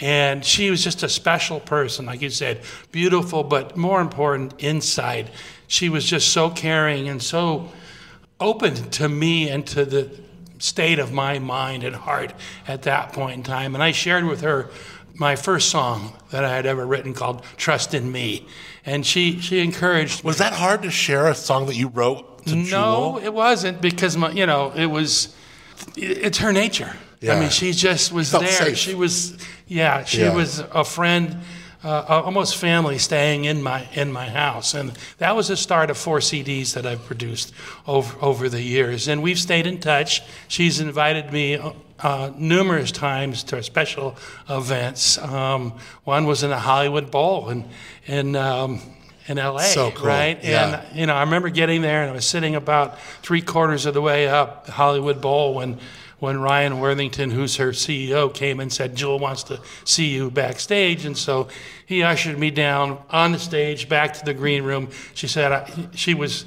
And 0.00 0.44
she 0.44 0.70
was 0.70 0.84
just 0.84 1.02
a 1.02 1.08
special 1.08 1.60
person, 1.60 2.04
like 2.04 2.20
you 2.20 2.28
said, 2.28 2.60
beautiful, 2.92 3.42
but 3.42 3.74
more 3.76 4.02
important, 4.02 4.52
inside. 4.58 5.30
She 5.66 5.88
was 5.88 6.04
just 6.04 6.28
so 6.28 6.50
caring 6.50 7.08
and 7.08 7.22
so 7.22 7.70
open 8.38 8.74
to 8.90 9.08
me 9.08 9.48
and 9.48 9.66
to 9.68 9.86
the 9.86 10.10
state 10.58 10.98
of 10.98 11.10
my 11.10 11.38
mind 11.38 11.84
and 11.84 11.96
heart 11.96 12.34
at 12.66 12.82
that 12.82 13.14
point 13.14 13.36
in 13.36 13.42
time. 13.42 13.74
And 13.74 13.82
I 13.82 13.92
shared 13.92 14.26
with 14.26 14.42
her 14.42 14.68
my 15.14 15.36
first 15.36 15.70
song 15.70 16.12
that 16.30 16.44
I 16.44 16.54
had 16.54 16.66
ever 16.66 16.86
written 16.86 17.14
called 17.14 17.42
Trust 17.56 17.94
in 17.94 18.12
Me. 18.12 18.46
And 18.84 19.06
she, 19.06 19.40
she 19.40 19.60
encouraged 19.60 20.22
Was 20.22 20.38
that 20.38 20.52
hard 20.52 20.82
to 20.82 20.90
share 20.90 21.28
a 21.28 21.34
song 21.34 21.66
that 21.66 21.76
you 21.76 21.88
wrote 21.88 22.37
to 22.50 22.56
no, 22.56 22.64
Jewel? 22.64 23.18
it 23.18 23.32
wasn't 23.34 23.80
because 23.80 24.16
my, 24.16 24.30
you 24.32 24.46
know 24.46 24.72
it 24.76 24.86
was. 24.86 25.34
It's 25.96 26.38
her 26.38 26.52
nature. 26.52 26.92
Yeah. 27.20 27.34
I 27.34 27.40
mean, 27.40 27.50
she 27.50 27.72
just 27.72 28.12
was 28.12 28.30
there. 28.30 28.46
safe. 28.46 28.76
She 28.76 28.94
was, 28.94 29.36
yeah, 29.66 30.04
she 30.04 30.20
Yeah. 30.20 30.34
was 30.34 30.60
a 30.60 30.84
friend, 30.84 31.36
uh, 31.82 32.02
almost 32.24 32.56
family, 32.56 32.98
staying 32.98 33.44
in 33.44 33.62
my 33.62 33.88
in 33.94 34.12
my 34.12 34.28
house, 34.28 34.74
and 34.74 34.92
that 35.18 35.34
was 35.36 35.48
the 35.48 35.56
start 35.56 35.90
of 35.90 35.96
four 35.96 36.18
CDs 36.20 36.74
that 36.74 36.86
I've 36.86 37.04
produced 37.06 37.52
over 37.86 38.16
over 38.20 38.48
the 38.48 38.62
years, 38.62 39.08
and 39.08 39.22
we've 39.22 39.38
stayed 39.38 39.66
in 39.66 39.78
touch. 39.80 40.22
She's 40.48 40.80
invited 40.80 41.32
me. 41.32 41.58
Uh, 42.00 42.30
numerous 42.36 42.92
times 42.92 43.42
to 43.42 43.60
special 43.60 44.14
events. 44.48 45.18
Um, 45.18 45.72
one 46.04 46.26
was 46.26 46.44
in 46.44 46.50
the 46.50 46.58
Hollywood 46.60 47.10
Bowl 47.10 47.48
in 47.48 47.64
in 48.06 48.36
um, 48.36 48.80
in 49.28 49.36
LA, 49.36 49.58
So 49.60 49.90
cool. 49.92 50.06
right? 50.06 50.42
Yeah. 50.42 50.84
And 50.88 50.98
you 50.98 51.06
know, 51.06 51.14
I 51.14 51.20
remember 51.22 51.48
getting 51.50 51.82
there 51.82 52.02
and 52.02 52.10
I 52.10 52.14
was 52.14 52.26
sitting 52.26 52.54
about 52.56 52.98
three 53.22 53.42
quarters 53.42 53.86
of 53.86 53.94
the 53.94 54.00
way 54.00 54.26
up 54.28 54.68
Hollywood 54.68 55.20
Bowl 55.20 55.54
when 55.54 55.78
when 56.20 56.40
Ryan 56.40 56.80
Worthington, 56.80 57.30
who's 57.30 57.58
her 57.58 57.70
CEO, 57.70 58.34
came 58.34 58.58
and 58.58 58.72
said, 58.72 58.96
Jewel 58.96 59.20
wants 59.20 59.44
to 59.44 59.60
see 59.84 60.06
you 60.08 60.32
backstage. 60.32 61.04
And 61.04 61.16
so 61.16 61.46
he 61.86 62.02
ushered 62.02 62.36
me 62.36 62.50
down 62.50 62.98
on 63.08 63.30
the 63.30 63.38
stage 63.38 63.88
back 63.88 64.14
to 64.14 64.24
the 64.24 64.34
green 64.34 64.64
room. 64.64 64.88
She 65.14 65.28
said 65.28 65.52
I, 65.52 65.70
she 65.94 66.14
was 66.14 66.44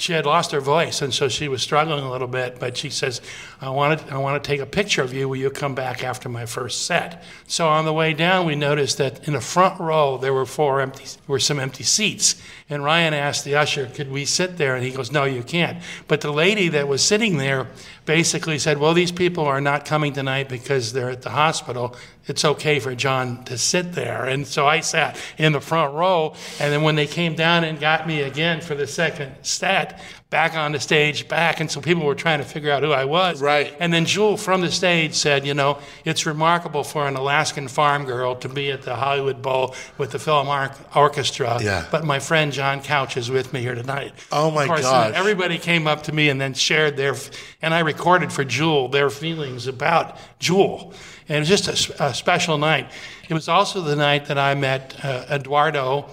she 0.00 0.14
had 0.14 0.24
lost 0.24 0.50
her 0.52 0.60
voice, 0.60 1.02
and 1.02 1.12
so 1.12 1.28
she 1.28 1.46
was 1.46 1.60
struggling 1.60 2.02
a 2.02 2.10
little 2.10 2.26
bit. 2.26 2.58
But 2.58 2.76
she 2.76 2.88
says, 2.88 3.20
"I 3.60 3.68
want 3.68 4.00
to, 4.00 4.14
I 4.14 4.16
want 4.16 4.42
to 4.42 4.48
take 4.48 4.60
a 4.60 4.66
picture 4.66 5.02
of 5.02 5.12
you. 5.12 5.28
Will 5.28 5.36
you 5.36 5.50
come 5.50 5.74
back 5.74 6.02
after 6.02 6.28
my 6.28 6.46
first 6.46 6.86
set?" 6.86 7.22
So 7.46 7.68
on 7.68 7.84
the 7.84 7.92
way 7.92 8.14
down, 8.14 8.46
we 8.46 8.56
noticed 8.56 8.96
that 8.96 9.28
in 9.28 9.34
the 9.34 9.40
front 9.42 9.78
row 9.78 10.16
there 10.16 10.32
were 10.32 10.46
four 10.46 10.80
empty, 10.80 11.04
were 11.26 11.38
some 11.38 11.60
empty 11.60 11.84
seats. 11.84 12.36
And 12.70 12.82
Ryan 12.82 13.12
asked 13.12 13.44
the 13.44 13.56
usher, 13.56 13.86
"Could 13.86 14.10
we 14.10 14.24
sit 14.24 14.56
there?" 14.56 14.74
And 14.74 14.84
he 14.84 14.90
goes, 14.90 15.12
"No, 15.12 15.24
you 15.24 15.42
can't." 15.42 15.78
But 16.08 16.22
the 16.22 16.32
lady 16.32 16.68
that 16.68 16.88
was 16.88 17.02
sitting 17.02 17.36
there 17.36 17.66
basically 18.10 18.58
said, 18.58 18.78
"Well, 18.78 18.92
these 18.92 19.12
people 19.12 19.44
are 19.44 19.60
not 19.60 19.84
coming 19.84 20.12
tonight 20.12 20.48
because 20.48 20.92
they're 20.92 21.10
at 21.10 21.22
the 21.22 21.30
hospital. 21.30 21.94
It's 22.26 22.44
okay 22.44 22.80
for 22.80 22.92
John 22.92 23.44
to 23.44 23.56
sit 23.56 23.92
there." 23.92 24.24
And 24.24 24.48
so 24.48 24.66
I 24.66 24.80
sat 24.80 25.16
in 25.38 25.52
the 25.52 25.60
front 25.60 25.94
row. 25.94 26.34
And 26.58 26.72
then 26.72 26.82
when 26.82 26.96
they 26.96 27.06
came 27.06 27.36
down 27.36 27.62
and 27.62 27.78
got 27.78 28.08
me 28.08 28.22
again 28.22 28.62
for 28.62 28.74
the 28.74 28.88
second 28.88 29.36
set, 29.42 30.00
back 30.30 30.54
on 30.54 30.70
the 30.70 30.78
stage, 30.78 31.26
back, 31.26 31.58
and 31.58 31.68
so 31.68 31.80
people 31.80 32.04
were 32.06 32.14
trying 32.14 32.38
to 32.38 32.44
figure 32.44 32.70
out 32.70 32.84
who 32.84 32.92
I 32.92 33.04
was. 33.04 33.42
Right. 33.42 33.74
And 33.80 33.92
then 33.92 34.06
Jewel 34.06 34.36
from 34.36 34.60
the 34.60 34.70
stage 34.70 35.14
said, 35.14 35.44
"You 35.44 35.54
know, 35.54 35.78
it's 36.04 36.24
remarkable 36.24 36.84
for 36.84 37.08
an 37.08 37.16
Alaskan 37.16 37.66
farm 37.66 38.04
girl 38.04 38.36
to 38.36 38.48
be 38.48 38.70
at 38.70 38.82
the 38.82 38.94
Hollywood 38.94 39.42
Bowl 39.42 39.74
with 39.98 40.12
the 40.12 40.20
Philharmonic 40.20 40.72
Orchestra. 40.96 41.58
Yeah. 41.60 41.84
But 41.90 42.04
my 42.04 42.20
friend 42.20 42.52
John 42.52 42.80
Couch 42.80 43.16
is 43.16 43.28
with 43.28 43.52
me 43.52 43.60
here 43.60 43.74
tonight." 43.74 44.12
Oh, 44.30 44.50
my 44.50 44.66
God. 44.66 45.14
Everybody 45.14 45.58
came 45.58 45.86
up 45.88 46.04
to 46.04 46.12
me 46.12 46.28
and 46.28 46.40
then 46.40 46.54
shared 46.54 46.96
their, 46.96 47.16
and 47.60 47.74
I 47.74 47.80
recorded 47.80 48.32
for 48.32 48.44
Jewel 48.44 48.88
their 48.88 49.10
feelings 49.10 49.66
about 49.66 50.16
Jewel. 50.38 50.94
And 51.28 51.36
it 51.36 51.40
was 51.40 51.48
just 51.48 51.90
a 52.00 52.14
special 52.14 52.58
night. 52.58 52.90
It 53.28 53.34
was 53.34 53.48
also 53.48 53.80
the 53.80 53.94
night 53.94 54.26
that 54.26 54.38
I 54.38 54.54
met 54.54 54.96
uh, 55.04 55.26
Eduardo, 55.30 56.08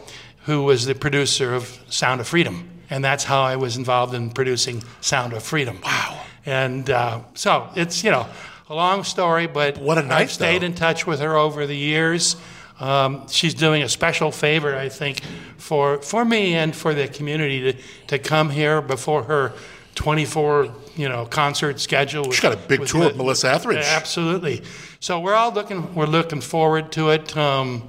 who 0.46 0.64
was 0.64 0.86
the 0.86 0.94
producer 0.94 1.56
of 1.56 1.80
Sound 1.90 2.22
of 2.22 2.28
Freedom. 2.28 2.70
And 2.90 3.04
that's 3.04 3.24
how 3.26 3.42
I 3.42 3.56
was 3.56 3.78
involved 3.78 4.14
in 4.14 4.30
producing 4.30 4.84
Sound 5.02 5.34
of 5.34 5.44
Freedom. 5.44 5.80
Wow. 5.84 6.22
And 6.46 6.90
uh, 6.90 7.22
so 7.34 7.70
it's, 7.76 8.04
you 8.04 8.12
know, 8.12 8.26
a 8.70 8.76
long 8.76 9.04
story, 9.04 9.48
but 9.48 9.78
What 9.78 9.98
a 9.98 10.04
night, 10.04 10.22
I've 10.22 10.32
stayed 10.32 10.62
though. 10.62 10.68
in 10.68 10.76
touch 10.76 11.06
with 11.06 11.20
her 11.20 11.36
over 11.36 11.66
the 11.66 11.76
years. 11.76 12.36
Um, 12.80 13.28
she's 13.28 13.54
doing 13.54 13.82
a 13.84 13.90
special 13.90 14.32
favor, 14.32 14.76
I 14.76 14.90
think, 14.90 15.22
for 15.58 15.98
for 16.02 16.24
me 16.24 16.54
and 16.54 16.76
for 16.76 16.94
the 16.94 17.08
community 17.08 17.74
to, 17.74 17.80
to 18.08 18.20
come 18.20 18.50
here 18.52 18.82
before 18.82 19.24
her 19.24 19.54
24 19.96 20.72
you 20.96 21.10
know 21.10 21.26
concert 21.26 21.80
schedule. 21.80 22.26
She's 22.26 22.40
got 22.40 22.54
a 22.54 22.58
big 22.58 22.86
tour 22.86 23.06
with 23.06 23.18
Melissa 23.18 23.52
Etheridge. 23.52 23.84
Absolutely. 23.84 24.62
So 25.00 25.20
we're 25.20 25.34
all 25.34 25.52
looking 25.52 25.96
we're 25.96 26.06
looking 26.06 26.40
forward 26.42 26.92
to 26.94 27.10
it. 27.10 27.36
Um, 27.36 27.84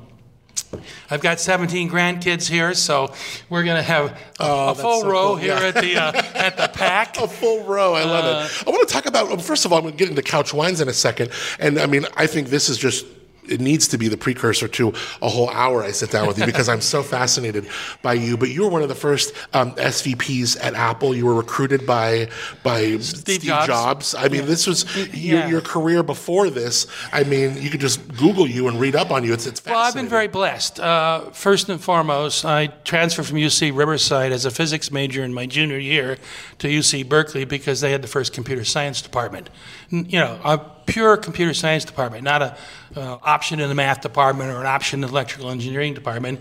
I've 1.11 1.21
got 1.23 1.41
17 1.41 1.89
grandkids 1.91 2.49
here, 2.49 2.75
so 2.75 3.13
we're 3.49 3.65
going 3.65 3.77
to 3.79 3.83
have 3.83 4.11
a, 4.13 4.17
Oh, 4.41 4.69
a 4.71 4.75
full 4.75 5.01
so 5.03 5.09
row 5.11 5.27
cool. 5.29 5.37
here 5.37 5.55
Yeah. 5.59 5.67
at 5.69 5.75
the 5.75 5.97
uh, 5.97 6.13
at 6.35 6.57
the 6.57 6.69
PAC. 6.69 7.17
A 7.19 7.27
full 7.29 7.65
row. 7.65 7.95
I 7.95 8.05
love 8.05 8.25
Uh, 8.25 8.47
it. 8.51 8.65
I 8.67 8.71
want 8.71 8.87
to 8.87 8.93
talk 8.93 9.07
about, 9.07 9.41
first 9.43 9.65
of 9.65 9.73
all, 9.73 9.79
I'm 9.79 9.85
going 9.85 9.95
to 9.97 9.99
get 9.99 10.11
into 10.11 10.23
couch 10.23 10.53
wines 10.53 10.81
in 10.81 10.89
a 10.89 10.93
second. 10.93 11.31
And 11.59 11.79
I 11.79 11.87
mean, 11.87 12.07
I 12.17 12.27
think 12.27 12.49
this 12.49 12.69
is 12.69 12.77
just, 12.79 13.07
it 13.51 13.61
needs 13.61 13.89
to 13.89 13.99
be 13.99 14.09
the 14.09 14.17
precursor 14.17 14.69
to 14.69 14.93
a 15.23 15.29
whole 15.29 15.51
hour 15.51 15.83
I 15.83 15.91
sit 15.93 16.11
down 16.11 16.27
with 16.27 16.39
you 16.39 16.47
because 16.53 16.69
I'm 16.69 16.81
so 16.81 17.03
fascinated 17.03 17.67
by 18.03 18.15
you. 18.15 18.37
But 18.37 18.51
you 18.51 18.63
were 18.65 18.71
one 18.71 18.83
of 18.83 18.89
the 18.89 18.95
first 18.95 19.35
um, 19.55 19.73
SVPs 19.77 20.57
at 20.63 20.75
Apple. 20.75 21.15
You 21.15 21.27
were 21.27 21.35
recruited 21.35 21.87
by 21.87 22.29
by 22.63 22.99
Steve, 22.99 23.43
Jobs. 23.43 23.67
Jobs. 23.67 24.15
I 24.15 24.29
mean, 24.29 24.47
this 24.47 24.67
was 24.67 24.85
your, 25.15 25.41
Yeah. 25.41 25.49
your 25.49 25.61
career 25.61 26.03
before 26.03 26.51
this. 26.51 26.87
I 27.13 27.25
mean, 27.25 27.61
you 27.61 27.71
could 27.71 27.81
just 27.81 28.07
Google 28.17 28.47
you 28.47 28.69
and 28.69 28.81
read 28.81 28.97
up 28.97 29.11
on 29.11 29.25
you. 29.25 29.33
It's, 29.33 29.47
it's 29.47 29.65
Well, 29.65 29.79
I've 29.79 29.95
been 29.95 30.09
very 30.09 30.29
blessed. 30.29 30.81
Uh, 30.81 31.31
first 31.31 31.69
and 31.69 31.81
foremost, 31.81 32.45
I 32.45 32.69
transferred 32.85 33.27
from 33.27 33.37
UC 33.37 33.77
Riverside 33.77 34.33
as 34.33 34.45
a 34.45 34.51
physics 34.51 34.91
major 34.91 35.23
in 35.25 35.33
my 35.35 35.47
junior 35.47 35.79
year 35.79 36.17
to 36.59 36.69
UC 36.69 37.09
Berkeley 37.09 37.45
because 37.45 37.81
they 37.81 37.93
had 37.93 38.03
the 38.03 38.09
first 38.09 38.33
computer 38.33 38.65
science 38.65 39.03
department. 39.03 39.51
You 39.91 40.19
know, 40.21 40.39
a 40.45 40.61
pure 40.89 41.17
computer 41.17 41.55
science 41.55 41.85
department, 41.85 42.25
not 42.25 42.43
an 42.43 42.53
uh, 42.97 43.19
option 43.23 43.61
in 43.61 43.69
the 43.69 43.75
math 43.75 44.01
department 44.01 44.51
or 44.51 44.61
an 44.61 44.67
option 44.67 44.99
in 44.99 45.01
the 45.03 45.09
electrical 45.09 45.51
engineering 45.51 45.95
department. 45.95 46.41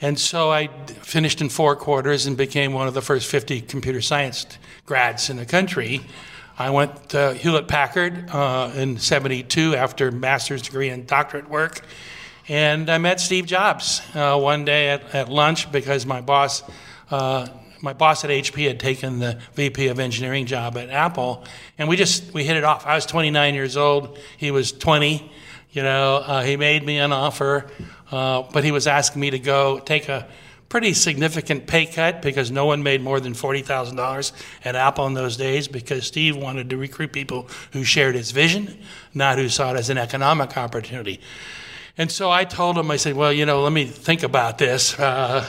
And 0.00 0.18
so 0.18 0.50
I 0.50 0.66
finished 1.02 1.40
in 1.40 1.48
four 1.48 1.76
quarters 1.76 2.26
and 2.26 2.36
became 2.36 2.72
one 2.72 2.88
of 2.88 2.94
the 2.94 3.02
first 3.02 3.30
50 3.30 3.60
computer 3.60 4.00
science 4.00 4.46
grads 4.84 5.30
in 5.30 5.36
the 5.36 5.46
country. 5.46 6.00
I 6.58 6.70
went 6.70 7.10
to 7.10 7.34
Hewlett 7.34 7.68
Packard 7.68 8.28
uh, 8.30 8.72
in 8.74 8.98
72 8.98 9.76
after 9.76 10.10
master's 10.10 10.62
degree 10.62 10.88
and 10.88 11.06
doctorate 11.06 11.48
work. 11.48 11.82
And 12.48 12.90
I 12.90 12.98
met 12.98 13.20
Steve 13.20 13.46
Jobs 13.46 14.02
uh, 14.14 14.36
one 14.38 14.64
day 14.64 14.88
at, 14.88 15.14
at 15.14 15.28
lunch 15.28 15.70
because 15.70 16.04
my 16.04 16.20
boss, 16.20 16.64
uh, 17.10 17.46
my 17.82 17.92
boss 17.92 18.24
at 18.24 18.30
HP 18.30 18.66
had 18.66 18.80
taken 18.80 19.18
the 19.18 19.40
VP 19.54 19.88
of 19.88 19.98
engineering 19.98 20.46
job 20.46 20.76
at 20.78 20.88
Apple, 20.88 21.44
and 21.76 21.88
we 21.88 21.96
just 21.96 22.32
we 22.32 22.44
hit 22.44 22.56
it 22.56 22.64
off. 22.64 22.86
I 22.86 22.94
was 22.94 23.04
29 23.04 23.54
years 23.54 23.76
old, 23.76 24.18
he 24.36 24.50
was 24.50 24.72
20. 24.72 25.30
You 25.72 25.82
know, 25.82 26.16
uh, 26.16 26.42
he 26.42 26.56
made 26.56 26.84
me 26.84 26.98
an 26.98 27.12
offer, 27.12 27.66
uh, 28.10 28.42
but 28.52 28.62
he 28.62 28.70
was 28.70 28.86
asking 28.86 29.20
me 29.20 29.30
to 29.30 29.38
go 29.38 29.78
take 29.78 30.08
a 30.08 30.28
pretty 30.68 30.94
significant 30.94 31.66
pay 31.66 31.86
cut 31.86 32.22
because 32.22 32.50
no 32.50 32.66
one 32.66 32.82
made 32.82 33.02
more 33.02 33.20
than 33.20 33.34
$40,000 33.34 34.32
at 34.64 34.74
Apple 34.74 35.06
in 35.06 35.14
those 35.14 35.36
days 35.36 35.68
because 35.68 36.06
Steve 36.06 36.36
wanted 36.36 36.70
to 36.70 36.76
recruit 36.76 37.12
people 37.12 37.46
who 37.72 37.84
shared 37.84 38.14
his 38.14 38.30
vision, 38.30 38.78
not 39.12 39.36
who 39.38 39.48
saw 39.50 39.74
it 39.74 39.78
as 39.78 39.90
an 39.90 39.98
economic 39.98 40.56
opportunity. 40.56 41.20
And 41.98 42.10
so 42.10 42.30
I 42.30 42.44
told 42.44 42.78
him, 42.78 42.90
I 42.90 42.96
said, 42.96 43.16
well, 43.16 43.32
you 43.32 43.44
know, 43.44 43.62
let 43.62 43.72
me 43.72 43.84
think 43.84 44.22
about 44.22 44.56
this 44.56 44.98
uh, 44.98 45.44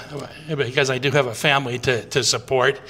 because 0.55 0.89
I 0.89 0.97
do 0.97 1.09
have 1.11 1.27
a 1.27 1.33
family 1.33 1.79
to, 1.79 2.03
to 2.05 2.23
support. 2.23 2.81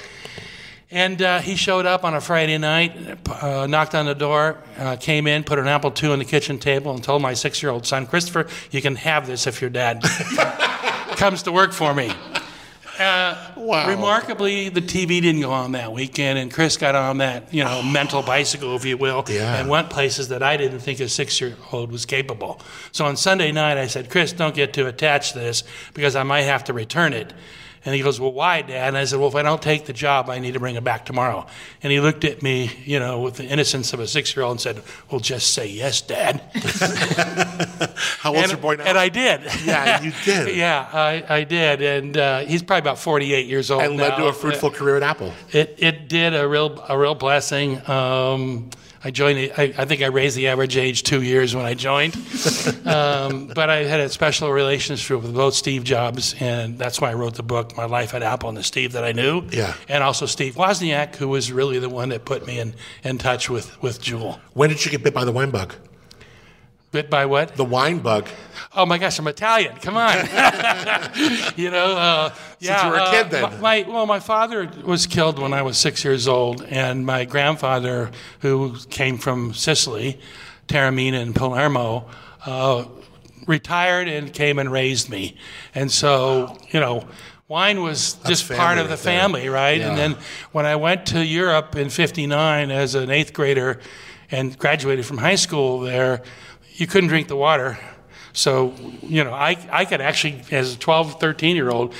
And 0.90 1.20
uh, 1.22 1.40
he 1.40 1.56
showed 1.56 1.86
up 1.86 2.04
on 2.04 2.14
a 2.14 2.20
Friday 2.20 2.58
night, 2.58 3.18
uh, 3.28 3.66
knocked 3.66 3.94
on 3.94 4.06
the 4.06 4.14
door, 4.14 4.58
uh, 4.78 4.96
came 4.96 5.26
in, 5.26 5.44
put 5.44 5.58
an 5.58 5.66
apple 5.66 5.92
II 6.00 6.10
on 6.10 6.18
the 6.18 6.24
kitchen 6.24 6.58
table, 6.58 6.92
and 6.94 7.02
told 7.02 7.22
my 7.22 7.34
six 7.34 7.62
year 7.62 7.70
old 7.70 7.86
son, 7.86 8.06
Christopher, 8.06 8.46
you 8.70 8.82
can 8.82 8.96
have 8.96 9.26
this 9.26 9.46
if 9.46 9.60
your 9.60 9.70
dad 9.70 10.02
comes 11.16 11.42
to 11.44 11.52
work 11.52 11.72
for 11.72 11.94
me. 11.94 12.12
Uh, 12.98 13.36
Wow. 13.56 13.88
Remarkably, 13.88 14.68
the 14.68 14.82
TV 14.82 15.20
didn't 15.22 15.40
go 15.40 15.50
on 15.52 15.72
that 15.72 15.92
weekend, 15.92 16.38
and 16.38 16.52
Chris 16.52 16.76
got 16.76 16.94
on 16.94 17.18
that, 17.18 17.52
you 17.54 17.64
know, 17.64 17.82
mental 17.98 18.20
bicycle, 18.22 18.76
if 18.76 18.84
you 18.84 18.96
will, 18.96 19.24
Yeah. 19.28 19.56
and 19.56 19.68
went 19.68 19.90
places 19.90 20.28
that 20.28 20.42
I 20.42 20.56
didn't 20.56 20.80
think 20.80 21.00
a 21.00 21.08
six-year-old 21.08 21.90
was 21.90 22.04
capable. 22.04 22.60
So 22.92 23.06
on 23.06 23.16
Sunday 23.16 23.52
night, 23.52 23.78
I 23.78 23.86
said, 23.86 24.10
Chris, 24.10 24.32
don't 24.32 24.54
get 24.54 24.72
too 24.74 24.86
attached 24.86 25.32
to 25.32 25.38
this 25.38 25.62
because 25.94 26.14
I 26.16 26.22
might 26.24 26.42
have 26.42 26.64
to 26.64 26.72
return 26.72 27.12
it. 27.12 27.32
And 27.84 27.94
he 27.94 28.00
goes, 28.00 28.18
Well, 28.18 28.32
why, 28.32 28.62
Dad? 28.62 28.88
And 28.88 28.96
I 28.96 29.04
said, 29.04 29.18
Well, 29.18 29.28
if 29.28 29.34
I 29.34 29.42
don't 29.42 29.60
take 29.60 29.84
the 29.84 29.92
job, 29.92 30.30
I 30.30 30.38
need 30.38 30.54
to 30.54 30.60
bring 30.60 30.76
it 30.76 30.84
back 30.84 31.04
tomorrow. 31.04 31.46
And 31.82 31.92
he 31.92 32.00
looked 32.00 32.24
at 32.24 32.42
me, 32.42 32.70
you 32.84 32.98
know, 32.98 33.20
with 33.20 33.36
the 33.36 33.44
innocence 33.44 33.92
of 33.92 34.00
a 34.00 34.06
six 34.06 34.34
year 34.34 34.44
old 34.44 34.52
and 34.52 34.60
said, 34.60 34.82
Well, 35.10 35.20
just 35.20 35.52
say 35.52 35.66
yes, 35.66 36.00
Dad. 36.00 36.40
How 38.20 38.30
old's 38.30 38.42
and, 38.42 38.52
your 38.52 38.60
boy 38.60 38.76
now? 38.76 38.84
and 38.84 38.98
I 38.98 39.08
did. 39.08 39.42
Yeah, 39.64 40.02
you 40.02 40.12
did. 40.24 40.56
yeah, 40.56 40.88
I, 40.92 41.24
I 41.28 41.44
did. 41.44 41.80
And 41.80 42.16
uh, 42.16 42.40
he's 42.40 42.62
probably 42.62 42.80
about 42.80 42.98
48 42.98 43.46
years 43.46 43.70
old. 43.70 43.82
and 43.82 43.96
led 43.96 44.16
to 44.16 44.26
a 44.26 44.32
fruitful 44.32 44.70
career 44.70 44.96
at 44.96 45.02
Apple. 45.02 45.32
It, 45.52 45.76
it 45.78 46.08
did 46.08 46.34
a 46.34 46.46
real, 46.46 46.84
a 46.88 46.98
real 46.98 47.14
blessing. 47.14 47.80
Um, 47.88 48.70
I 49.06 49.10
joined, 49.10 49.38
the- 49.38 49.52
I, 49.52 49.82
I 49.82 49.84
think 49.84 50.00
I 50.00 50.06
raised 50.06 50.34
the 50.34 50.48
average 50.48 50.78
age 50.78 51.02
two 51.02 51.20
years 51.20 51.54
when 51.54 51.66
I 51.66 51.74
joined. 51.74 52.16
um, 52.86 53.48
but 53.54 53.68
I 53.68 53.84
had 53.84 54.00
a 54.00 54.08
special 54.08 54.50
relationship 54.50 55.20
with 55.22 55.34
both 55.34 55.52
Steve 55.52 55.84
Jobs, 55.84 56.34
and 56.40 56.78
that's 56.78 57.02
why 57.02 57.10
I 57.10 57.14
wrote 57.14 57.34
the 57.34 57.42
book, 57.42 57.76
My 57.76 57.84
Life 57.84 58.14
at 58.14 58.22
Apple, 58.22 58.48
and 58.48 58.56
the 58.56 58.62
Steve 58.62 58.92
that 58.92 59.04
I 59.04 59.12
knew. 59.12 59.42
Yeah. 59.50 59.74
And 59.88 60.02
also 60.02 60.24
Steve 60.24 60.54
Wozniak, 60.54 61.16
who 61.16 61.28
was 61.28 61.52
really 61.52 61.78
the 61.78 61.90
one 61.90 62.08
that 62.08 62.24
put 62.24 62.46
me 62.46 62.58
in, 62.58 62.74
in 63.02 63.18
touch 63.18 63.50
with, 63.50 63.80
with 63.82 64.00
Jewel. 64.00 64.40
When 64.54 64.70
did 64.70 64.84
you 64.84 64.90
get 64.90 65.02
bit 65.04 65.12
by 65.12 65.26
the 65.26 65.32
wine 65.32 65.50
bug? 65.50 65.74
Bit 66.90 67.10
by 67.10 67.26
what? 67.26 67.56
The 67.56 67.64
wine 67.64 67.98
bug. 67.98 68.28
Oh 68.72 68.86
my 68.86 68.98
gosh, 68.98 69.18
I'm 69.18 69.26
Italian. 69.26 69.74
Come 69.76 69.96
on. 69.96 70.14
you 71.56 71.70
know, 71.70 71.96
uh, 71.96 72.34
yeah. 72.60 72.84
you 72.84 72.90
were 72.90 72.98
a 72.98 73.02
uh, 73.02 73.10
kid 73.10 73.30
then. 73.30 73.42
My, 73.42 73.82
my- 73.82 73.90
well, 73.90 74.06
my 74.06 74.20
father 74.20 74.70
was 74.84 75.06
killed 75.06 75.38
when 75.38 75.52
I 75.52 75.62
was 75.62 75.78
six 75.78 76.04
years 76.04 76.28
old, 76.28 76.62
and 76.62 77.04
my 77.04 77.24
grandfather, 77.24 78.10
who 78.40 78.76
came 78.90 79.18
from 79.18 79.54
Sicily, 79.54 80.18
Taormina 80.68 81.20
and 81.20 81.34
Palermo, 81.34 82.08
uh, 82.46 82.84
retired 83.46 84.08
and 84.08 84.32
came 84.32 84.58
and 84.58 84.70
raised 84.70 85.10
me. 85.10 85.36
And 85.74 85.90
so, 85.90 86.58
you 86.70 86.80
know, 86.80 87.06
wine 87.48 87.82
was 87.82 88.14
just 88.26 88.50
part 88.50 88.78
of 88.78 88.84
the 88.86 88.94
right 88.94 89.02
there. 89.02 89.20
family, 89.20 89.48
right? 89.48 89.80
And 89.80 89.98
then 89.98 90.16
when 90.52 90.66
I 90.66 90.76
went 90.76 91.06
to 91.06 91.24
Europe 91.24 91.76
in 91.76 91.90
'59 91.90 92.70
as 92.70 92.94
an 92.94 93.10
eighth 93.10 93.32
grader 93.32 93.80
and 94.30 94.58
graduated 94.58 95.04
from 95.06 95.18
high 95.18 95.34
school 95.34 95.80
there, 95.80 96.22
you 96.74 96.86
couldn't 96.86 97.08
drink 97.08 97.28
the 97.28 97.36
water. 97.36 97.78
So, 98.32 98.74
you 99.02 99.22
know, 99.22 99.32
I, 99.32 99.56
I 99.70 99.84
could 99.84 100.00
actually, 100.00 100.42
as 100.50 100.74
a 100.74 100.78
12, 100.78 101.20
13 101.20 101.54
year 101.54 101.70
old, 101.70 101.94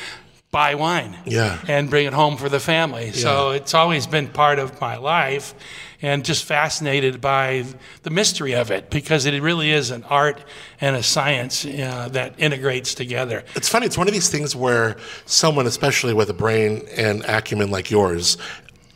buy 0.55 0.77
wine 0.77 1.19
Yeah. 1.27 1.59
and 1.67 1.91
bring 1.91 2.07
it 2.07 2.13
home 2.13 2.37
for 2.37 2.49
the 2.49 2.61
family. 2.61 3.11
So 3.11 3.51
it's 3.51 3.75
always 3.75 4.07
been 4.07 4.29
part 4.29 4.61
of 4.61 4.81
my 4.81 4.97
life 4.99 5.53
and 6.01 6.25
just 6.25 6.45
fascinated 6.45 7.21
by 7.21 7.65
the 8.05 8.11
mystery 8.11 8.55
of 8.55 8.71
it 8.71 8.89
because 8.89 9.27
it 9.27 9.43
really 9.43 9.73
is 9.73 9.91
an 9.91 10.05
art 10.05 10.39
and 10.81 10.95
a 10.95 11.03
science 11.03 11.65
uh, 11.67 12.09
that 12.13 12.35
integrates 12.39 12.95
together. 12.95 13.43
It's 13.57 13.69
funny. 13.69 13.87
It's 13.87 13.99
one 13.99 14.07
of 14.07 14.15
these 14.15 14.29
things 14.29 14.55
where 14.55 14.97
someone, 15.27 15.67
especially 15.67 16.15
with 16.15 16.31
a 16.31 16.35
brain 16.35 16.83
and 16.97 17.25
acumen 17.25 17.71
like 17.73 17.91
yours, 17.91 18.37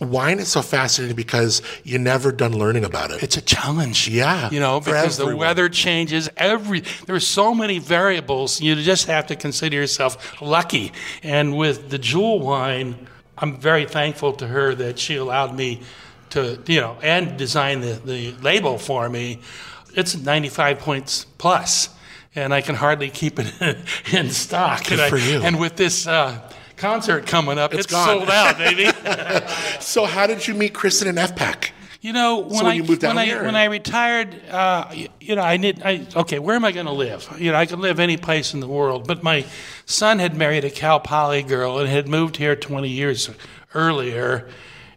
wine 0.01 0.39
is 0.39 0.49
so 0.49 0.63
fascinating 0.63 1.17
because 1.17 1.63
you're 1.85 1.99
never 2.01 2.31
done 2.33 2.53
learning 2.57 2.85
about 2.85 3.11
it. 3.11 3.23
It's 3.23 3.37
a 3.37 3.43
challenge. 3.43 4.09
Yeah, 4.09 4.51
You 4.51 4.61
know, 4.61 4.81
because 4.81 5.17
the 5.17 5.37
weather 5.37 5.69
changes 5.69 6.29
every 6.37 6.83
there's 7.07 7.27
so 7.27 7.55
many 7.55 7.79
variables. 7.79 8.61
You 8.61 8.75
just 8.77 9.07
have 9.07 9.27
to 9.29 9.37
consider 9.37 9.77
yourself 9.77 10.41
lucky. 10.41 10.93
And 11.23 11.57
with 11.57 11.91
the 11.91 11.99
jewel 11.99 12.41
wine, 12.41 13.09
I'm 13.37 13.57
very 13.61 13.87
thankful 13.87 14.33
to 14.35 14.47
her 14.47 14.75
that 14.75 14.99
she 14.99 15.17
allowed 15.17 15.55
me 15.55 15.81
to, 16.31 16.59
you 16.67 16.81
know, 16.81 16.97
and 17.03 17.37
design 17.37 17.81
the, 17.81 17.95
the 18.05 18.33
label 18.43 18.79
for 18.79 19.09
me. 19.09 19.41
It's 19.95 20.17
95 20.17 20.79
points 20.81 21.25
plus, 21.39 21.89
and 22.35 22.53
I 22.53 22.61
can 22.61 22.75
hardly 22.75 23.11
keep 23.11 23.39
it 23.39 23.53
in 24.13 24.31
stock. 24.31 24.85
Good 24.85 24.93
and, 24.93 25.01
I- 25.03 25.09
for 25.11 25.17
you. 25.19 25.41
and 25.43 25.59
with 25.59 25.77
this 25.77 26.07
uh, 26.07 26.39
concert 26.79 27.27
coming 27.27 27.59
up, 27.59 27.73
It's 27.75 27.85
it's, 27.85 27.93
gone. 27.93 28.07
sold 28.09 28.31
out, 28.31 28.57
baby. 28.59 28.87
so, 29.81 30.05
how 30.07 30.27
did 30.27 30.47
you 30.47 30.55
meet 30.55 30.73
Kristin 30.73 31.09
and 31.09 31.19
FPAC? 31.19 31.71
You 32.01 32.13
know, 32.13 32.39
when, 32.39 32.51
when 32.51 32.67
I 32.67 32.73
you 32.75 32.85
moved 32.85 33.01
down 33.01 33.17
when 33.17 33.19
I 33.19 33.25
here? 33.27 33.43
when 33.43 33.57
I 33.57 33.65
retired, 33.65 34.33
uh, 34.49 34.87
y- 34.91 35.09
you 35.21 35.35
know, 35.35 35.43
I 35.43 35.57
need 35.57 35.83
I 35.85 36.07
okay, 36.15 36.39
where 36.39 36.55
am 36.55 36.65
I 36.65 36.71
going 36.71 36.87
to 36.87 36.93
live? 36.93 37.29
You 37.39 37.51
know, 37.51 37.59
I 37.59 37.67
can 37.67 37.81
live 37.81 37.99
any 37.99 38.17
place 38.17 38.55
in 38.55 38.61
the 38.61 38.69
world. 38.69 39.09
But 39.09 39.25
my 39.25 39.45
son 39.85 40.21
had 40.21 40.37
married 40.37 40.65
a 40.65 40.71
Cal 40.71 41.01
Poly 41.01 41.43
girl 41.43 41.79
and 41.79 41.89
had 41.89 42.07
moved 42.09 42.37
here 42.37 42.55
20 42.55 42.89
years 42.89 43.29
earlier, 43.75 44.49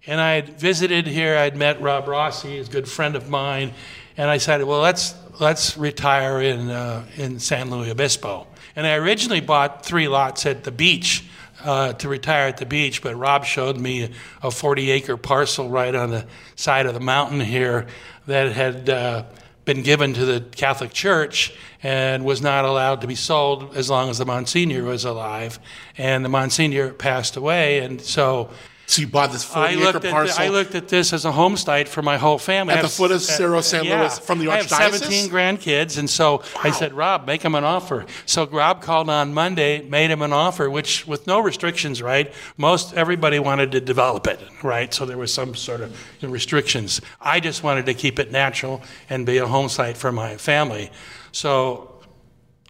and 0.06 0.22
I 0.22 0.34
had 0.34 0.60
visited 0.60 1.08
here. 1.08 1.36
I'd 1.38 1.56
met 1.58 1.82
Rob 1.82 2.08
Rossi, 2.08 2.60
a 2.60 2.66
good 2.66 2.88
friend 2.88 3.16
of 3.16 3.30
mine, 3.30 3.74
and 4.16 4.30
I 4.30 4.38
said, 4.38 4.64
well, 4.64 4.82
let's 4.82 5.16
let's 5.40 5.76
retire 5.78 6.40
in 6.40 6.70
uh, 6.70 7.04
in 7.18 7.40
San 7.40 7.72
Luis 7.72 7.90
Obispo. 7.90 8.46
And 8.76 8.86
I 8.86 8.94
originally 8.96 9.42
bought 9.42 9.84
three 9.86 10.08
lots 10.08 10.46
at 10.46 10.64
the 10.64 10.72
beach 10.72 11.26
uh, 11.64 11.94
to 11.94 12.10
retire 12.10 12.48
at 12.48 12.58
the 12.58 12.66
beach, 12.66 13.02
but 13.02 13.16
Rob 13.16 13.46
showed 13.46 13.78
me 13.78 14.12
a 14.42 14.52
40 14.52 14.92
acre 14.92 15.18
parcel 15.18 15.70
right 15.70 15.94
on 15.94 16.10
the 16.10 16.26
side 16.56 16.86
of 16.86 16.94
the 16.94 17.00
mountain 17.00 17.40
here 17.40 17.88
that 18.28 18.52
had 18.52 18.90
uh, 18.90 19.24
been 19.66 19.84
given 19.84 20.14
to 20.14 20.26
the 20.26 20.42
Catholic 20.42 20.92
Church 20.92 21.54
and 21.84 22.26
was 22.26 22.42
not 22.42 22.66
allowed 22.66 23.02
to 23.02 23.08
be 23.08 23.16
sold 23.16 23.76
as 23.76 23.90
long 23.90 24.10
as 24.10 24.18
the 24.18 24.26
Monsignor 24.26 24.84
was 24.84 25.06
alive. 25.06 25.60
And 25.98 26.24
the 26.26 26.30
Monsignor 26.30 26.92
passed 26.94 27.36
away, 27.36 27.80
and 27.80 28.02
so 28.02 28.50
So, 28.92 29.02
you 29.02 29.08
bought 29.08 29.32
this 29.32 29.46
40 29.46 29.62
I 29.62 29.72
acre 29.72 29.80
looked, 29.80 30.10
parcel. 30.10 30.38
the, 30.38 30.44
I 30.44 30.48
looked 30.50 30.76
at 30.76 30.90
this 30.90 31.14
as 31.14 31.24
a 31.24 31.32
home 31.32 31.56
site 31.56 31.88
for 31.88 32.02
my 32.02 32.18
whole 32.18 32.38
family. 32.38 32.74
At 32.74 32.82
the 32.82 32.90
foot 32.90 33.12
of 33.12 33.22
s- 33.22 33.38
Cerro 33.38 33.60
uh, 33.60 33.62
San 33.62 33.86
yeah. 33.86 34.02
Luis 34.02 34.20
from 34.20 34.40
the 34.40 34.48
Archdiocese? 34.48 34.72
I 34.74 34.84
have 34.84 34.96
17 34.96 35.30
grandkids, 35.30 35.98
and 35.98 36.10
so 36.10 36.44
I 36.62 36.72
said, 36.72 36.92
Rob, 36.92 37.26
make 37.26 37.42
him 37.42 37.56
an 37.56 37.64
offer. 37.64 38.06
So 38.26 38.46
Rob 38.48 38.82
called 38.82 39.10
on 39.10 39.34
Monday, 39.34 39.82
made 39.82 40.12
him 40.12 40.22
an 40.22 40.34
offer, 40.34 40.70
which 40.70 41.08
with 41.08 41.26
no 41.26 41.40
restrictions, 41.40 42.02
right? 42.02 42.34
Most 42.58 42.94
everybody 42.94 43.40
wanted 43.40 43.72
to 43.72 43.80
develop 43.80 44.28
it, 44.28 44.42
right? 44.62 44.94
So 44.94 45.06
there 45.06 45.18
was 45.18 45.34
some 45.34 45.56
sort 45.56 45.80
of 45.80 45.98
restrictions. 46.22 47.00
I 47.22 47.40
just 47.40 47.64
wanted 47.64 47.86
to 47.86 47.94
keep 47.94 48.20
it 48.20 48.30
natural 48.30 48.82
and 49.10 49.26
be 49.26 49.38
a 49.38 49.48
home 49.48 49.70
site 49.70 49.96
for 49.96 50.12
my 50.12 50.36
family. 50.36 50.92
So 51.32 52.02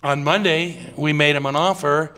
on 0.04 0.24
Monday, 0.24 0.94
we 0.96 1.14
made 1.14 1.36
him 1.36 1.48
an 1.48 1.56
offer, 1.56 2.14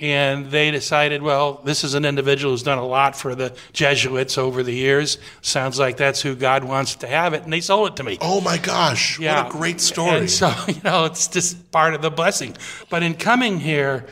and 0.00 0.50
they 0.50 0.70
decided, 0.72 1.22
well, 1.22 1.60
this 1.64 1.84
is 1.84 1.94
an 1.94 2.04
individual 2.04 2.52
who's 2.52 2.64
done 2.64 2.78
a 2.78 2.86
lot 2.86 3.14
for 3.14 3.34
the 3.34 3.56
Jesuits 3.72 4.36
over 4.36 4.62
the 4.62 4.74
years. 4.74 5.18
Sounds 5.40 5.78
like 5.78 5.96
that's 5.96 6.20
who 6.20 6.34
God 6.34 6.64
wants 6.64 6.96
to 6.96 7.06
have 7.06 7.32
it, 7.32 7.44
and 7.44 7.52
they 7.52 7.60
sold 7.60 7.92
it 7.92 7.96
to 7.96 8.02
me. 8.02 8.18
oh 8.20 8.40
my 8.40 8.58
gosh, 8.58 9.20
what 9.20 9.46
a 9.46 9.50
great 9.50 9.80
story. 9.80 10.18
And 10.18 10.30
so, 10.30 10.52
you 10.66 10.80
know, 10.82 11.04
it's 11.04 11.28
just 11.28 11.70
part 11.70 11.94
of 11.94 12.02
the 12.02 12.10
blessing. 12.10 12.56
But 12.90 13.02
in 13.02 13.14
coming 13.14 13.60
here, 13.60 14.04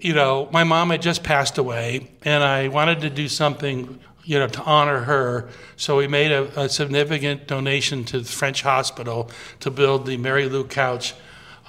you 0.00 0.12
know, 0.14 0.48
my 0.52 0.64
mom 0.64 0.90
had 0.90 1.00
just 1.00 1.22
passed 1.22 1.56
away, 1.56 2.10
and 2.24 2.44
I 2.44 2.68
wanted 2.68 3.00
to 3.02 3.10
do 3.10 3.28
something, 3.28 4.00
you 4.24 4.38
know, 4.38 4.48
to 4.48 4.62
honor 4.62 5.00
her. 5.00 5.48
So 5.76 5.96
we 5.96 6.08
made 6.08 6.30
a, 6.30 6.60
a 6.60 6.68
significant 6.68 7.46
donation 7.46 8.04
to 8.04 8.20
the 8.20 8.28
French 8.28 8.62
hospital 8.62 9.30
to 9.60 9.70
build 9.70 10.04
the 10.04 10.18
Mary 10.18 10.46
Lou 10.48 10.64
Couch 10.64 11.14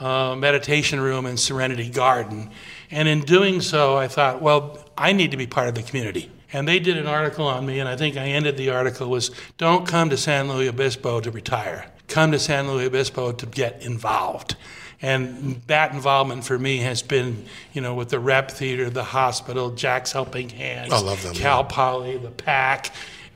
uh, 0.04 0.36
meditation 0.36 1.00
room 1.00 1.26
and 1.26 1.40
Serenity 1.40 1.90
Garden. 1.90 2.50
And 2.92 3.08
in 3.08 3.22
doing 3.22 3.62
so, 3.62 3.96
I 3.98 4.08
thought, 4.08 4.42
well, 4.42 4.78
I 4.98 5.14
need 5.14 5.32
to 5.32 5.38
be 5.38 5.48
part 5.48 5.70
of 5.70 5.76
the 5.76 5.82
community. 5.82 6.30
And 6.52 6.68
they 6.68 6.80
did 6.80 6.98
an 6.98 7.08
article 7.08 7.48
on 7.48 7.66
me, 7.66 7.80
and 7.80 7.90
I 7.90 7.96
think 7.96 8.18
I 8.18 8.26
ended 8.26 8.58
the 8.58 8.70
article 8.70 9.10
was, 9.10 9.32
"Don't 9.58 9.88
come 9.88 10.12
to 10.12 10.18
San 10.18 10.48
Luis 10.50 10.70
Obispo 10.70 11.20
to 11.22 11.32
retire. 11.32 11.88
Come 12.08 12.32
to 12.32 12.38
San 12.38 12.68
Luis 12.68 12.88
Obispo 12.88 13.32
to 13.32 13.46
get 13.48 13.82
involved." 13.82 14.56
And 15.02 15.62
that 15.68 15.94
involvement 15.94 16.46
for 16.46 16.60
me 16.60 16.78
has 16.78 17.02
been, 17.02 17.46
you 17.74 17.82
know, 17.82 17.96
with 17.96 18.10
the 18.10 18.20
Rep 18.20 18.52
Theater, 18.52 18.90
the 18.90 19.04
hospital, 19.04 19.72
Jack's 19.72 20.12
Helping 20.12 20.50
Hands, 20.50 20.94
I 20.94 21.00
love 21.00 21.24
them, 21.24 21.34
Cal 21.34 21.62
yeah. 21.62 21.68
Poly, 21.68 22.18
the 22.18 22.30
PAC, 22.30 22.92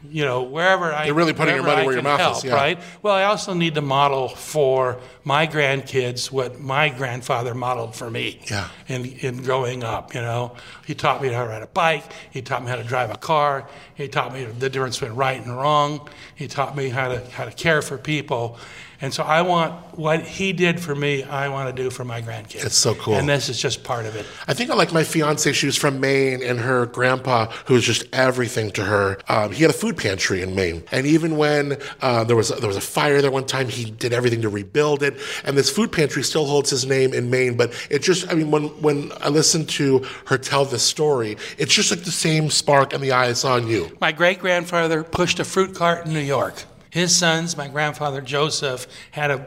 you 0.09 0.23
know, 0.23 0.43
wherever 0.43 0.93
I 0.93 1.05
They're 1.05 1.13
really 1.13 1.33
putting 1.33 1.55
your 1.55 1.63
money 1.63 1.81
I 1.81 1.85
where 1.85 1.93
your 1.95 2.03
mouth 2.03 2.19
help, 2.19 2.37
is, 2.37 2.43
yeah. 2.43 2.53
right? 2.53 2.79
Well, 3.01 3.15
I 3.15 3.23
also 3.23 3.53
need 3.53 3.75
to 3.75 3.81
model 3.81 4.29
for 4.29 4.99
my 5.23 5.47
grandkids 5.47 6.31
what 6.31 6.59
my 6.59 6.89
grandfather 6.89 7.53
modeled 7.55 7.95
for 7.95 8.09
me 8.09 8.39
Yeah. 8.49 8.69
in, 8.87 9.05
in 9.05 9.41
growing 9.43 9.83
up, 9.83 10.13
you 10.13 10.21
know. 10.21 10.55
He 10.85 10.93
taught 10.93 11.21
me 11.21 11.29
how 11.29 11.43
to 11.43 11.49
ride 11.49 11.63
a 11.63 11.67
bike. 11.67 12.03
He 12.31 12.41
taught 12.41 12.63
me 12.63 12.69
how 12.69 12.75
to 12.75 12.83
drive 12.83 13.09
a 13.09 13.17
car. 13.17 13.67
He 13.95 14.07
taught 14.07 14.33
me 14.33 14.45
the 14.45 14.69
difference 14.69 14.99
between 14.99 15.17
right 15.17 15.43
and 15.43 15.55
wrong. 15.57 16.07
He 16.35 16.47
taught 16.47 16.75
me 16.75 16.89
how 16.89 17.07
to, 17.09 17.19
how 17.31 17.45
to 17.45 17.51
care 17.51 17.81
for 17.81 17.97
people. 17.97 18.57
And 18.99 19.13
so 19.13 19.23
I 19.23 19.43
want 19.43 19.97
what 19.97 20.23
he 20.23 20.53
did 20.53 20.79
for 20.79 20.95
me, 20.95 21.23
I 21.23 21.49
want 21.49 21.75
to 21.75 21.83
do 21.83 21.89
for 21.91 22.03
my 22.03 22.21
grandkids. 22.21 22.65
It's 22.65 22.75
so 22.75 22.95
cool. 22.95 23.15
And 23.15 23.29
this 23.29 23.47
is 23.47 23.61
just 23.61 23.83
part 23.83 24.05
of 24.05 24.15
it. 24.15 24.25
I 24.47 24.53
think 24.53 24.71
I 24.71 24.75
like 24.75 24.91
my 24.91 25.03
fiance. 25.03 25.51
She 25.53 25.67
was 25.67 25.75
from 25.75 25.99
Maine, 25.99 26.41
and 26.41 26.59
her 26.59 26.87
grandpa, 26.87 27.51
who 27.65 27.75
was 27.75 27.83
just 27.83 28.05
everything 28.11 28.71
to 28.71 28.83
her, 28.83 29.19
um, 29.29 29.51
he 29.51 29.61
had 29.61 29.69
a 29.69 29.73
food 29.73 29.97
pantry 29.97 30.41
in 30.41 30.55
Maine. 30.55 30.83
And 30.91 31.05
even 31.05 31.37
when 31.37 31.77
uh, 32.01 32.23
there 32.23 32.35
was 32.35 32.49
there 32.49 32.67
was 32.67 32.77
a 32.77 32.81
fire 32.81 33.21
there 33.21 33.31
one 33.31 33.45
time, 33.45 33.69
he 33.69 33.91
did 33.91 34.13
everything 34.13 34.41
to 34.41 34.49
rebuild 34.49 35.03
it. 35.03 35.19
And 35.43 35.57
this 35.57 35.69
food 35.69 35.91
pantry 35.91 36.23
still 36.23 36.45
holds 36.45 36.69
his 36.69 36.85
name 36.85 37.13
in 37.13 37.29
Maine. 37.29 37.55
But 37.55 37.73
it 37.91 37.99
just, 37.99 38.27
I 38.31 38.33
mean, 38.33 38.49
when 38.49 38.63
when 38.81 39.11
I 39.21 39.29
listened 39.29 39.69
to 39.69 40.05
her 40.25 40.37
tell 40.37 40.65
this 40.65 40.83
story, 40.83 41.37
it's 41.57 41.73
just 41.73 41.91
like 41.91 42.03
the 42.03 42.11
same 42.11 42.49
spark 42.49 42.93
in 42.93 43.01
the 43.01 43.11
eye 43.11 43.27
I 43.27 43.33
saw 43.33 43.57
in 43.57 43.67
you. 43.67 43.95
My 44.01 44.11
great 44.11 44.39
grandfather 44.39 45.03
pushed 45.03 45.39
a 45.39 45.45
fruit 45.45 45.75
cart 45.75 46.05
in 46.05 46.13
New 46.13 46.19
York. 46.19 46.63
His 46.97 47.15
sons, 47.15 47.55
my 47.55 47.67
grandfather 47.67 48.21
Joseph, 48.21 48.87
had 49.11 49.29
a, 49.29 49.45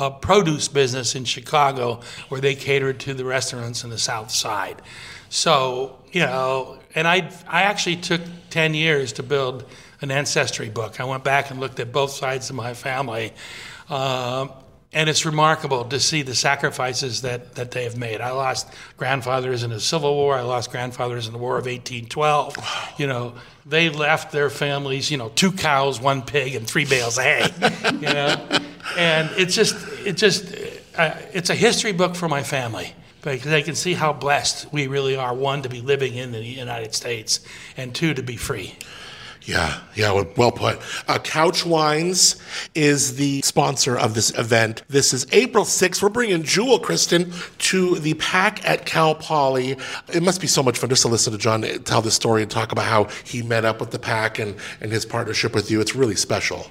a 0.00 0.10
produce 0.10 0.68
business 0.68 1.14
in 1.14 1.24
Chicago 1.24 2.00
where 2.30 2.40
they 2.40 2.54
catered 2.54 2.98
to 3.00 3.12
the 3.12 3.26
restaurants 3.26 3.84
in 3.84 3.90
the 3.90 3.98
South 3.98 4.30
Side. 4.30 4.80
So, 5.28 5.98
you 6.12 6.20
know, 6.20 6.78
and 6.94 7.06
I, 7.06 7.30
I 7.46 7.64
actually 7.64 7.96
took 7.96 8.22
10 8.48 8.72
years 8.72 9.12
to 9.14 9.22
build 9.22 9.66
an 10.00 10.10
ancestry 10.10 10.70
book. 10.70 10.98
I 10.98 11.04
went 11.04 11.24
back 11.24 11.50
and 11.50 11.60
looked 11.60 11.78
at 11.78 11.92
both 11.92 12.12
sides 12.12 12.48
of 12.48 12.56
my 12.56 12.72
family. 12.72 13.34
Um, 13.90 14.50
and 14.90 15.10
it's 15.10 15.26
remarkable 15.26 15.84
to 15.84 16.00
see 16.00 16.22
the 16.22 16.34
sacrifices 16.34 17.20
that, 17.20 17.56
that 17.56 17.72
they 17.72 17.84
have 17.84 17.98
made. 17.98 18.22
I 18.22 18.30
lost 18.30 18.72
grandfathers 18.96 19.62
in 19.62 19.68
the 19.68 19.80
Civil 19.80 20.14
War. 20.14 20.36
I 20.36 20.40
lost 20.40 20.70
grandfathers 20.70 21.26
in 21.26 21.34
the 21.34 21.38
War 21.38 21.58
of 21.58 21.66
1812. 21.66 22.56
You 22.96 23.06
know, 23.06 23.34
they 23.68 23.90
left 23.90 24.32
their 24.32 24.48
families, 24.48 25.10
you 25.10 25.18
know, 25.18 25.28
two 25.30 25.52
cows, 25.52 26.00
one 26.00 26.22
pig, 26.22 26.54
and 26.54 26.66
three 26.66 26.84
bales 26.84 27.18
of 27.18 27.24
hay. 27.24 27.48
you 27.92 28.00
know, 28.00 28.60
and 28.96 29.30
it's 29.36 29.54
just, 29.54 29.76
it 30.06 30.16
just, 30.16 30.54
uh, 30.96 31.14
it's 31.32 31.50
a 31.50 31.54
history 31.54 31.92
book 31.92 32.14
for 32.14 32.28
my 32.28 32.42
family 32.42 32.94
because 33.22 33.50
they 33.50 33.62
can 33.62 33.74
see 33.74 33.94
how 33.94 34.12
blessed 34.12 34.72
we 34.72 34.86
really 34.86 35.16
are. 35.16 35.34
One 35.34 35.62
to 35.62 35.68
be 35.68 35.80
living 35.82 36.14
in 36.14 36.32
the 36.32 36.42
United 36.42 36.94
States, 36.94 37.40
and 37.76 37.94
two 37.94 38.14
to 38.14 38.22
be 38.22 38.36
free. 38.36 38.74
Yeah, 39.48 39.80
yeah, 39.94 40.12
well, 40.36 40.52
put. 40.52 40.78
Uh, 41.08 41.18
Couch 41.20 41.64
Wines 41.64 42.36
is 42.74 43.16
the 43.16 43.40
sponsor 43.40 43.96
of 43.96 44.12
this 44.12 44.30
event. 44.38 44.82
This 44.88 45.14
is 45.14 45.26
April 45.32 45.64
6th. 45.64 46.02
We're 46.02 46.10
bringing 46.10 46.42
Jewel 46.42 46.78
Kristin 46.78 47.32
to 47.60 47.94
the 47.94 48.12
PAC 48.12 48.62
at 48.68 48.84
Cal 48.84 49.14
Poly. 49.14 49.78
It 50.12 50.22
must 50.22 50.42
be 50.42 50.46
so 50.48 50.62
much 50.62 50.76
fun 50.76 50.90
just 50.90 51.00
to 51.00 51.08
listen 51.08 51.32
to 51.32 51.38
John 51.38 51.62
tell 51.62 52.02
this 52.02 52.12
story 52.12 52.42
and 52.42 52.50
talk 52.50 52.72
about 52.72 52.84
how 52.84 53.04
he 53.24 53.40
met 53.40 53.64
up 53.64 53.80
with 53.80 53.90
the 53.90 53.98
PAC 53.98 54.38
and, 54.38 54.54
and 54.82 54.92
his 54.92 55.06
partnership 55.06 55.54
with 55.54 55.70
you. 55.70 55.80
It's 55.80 55.94
really 55.94 56.16
special. 56.16 56.66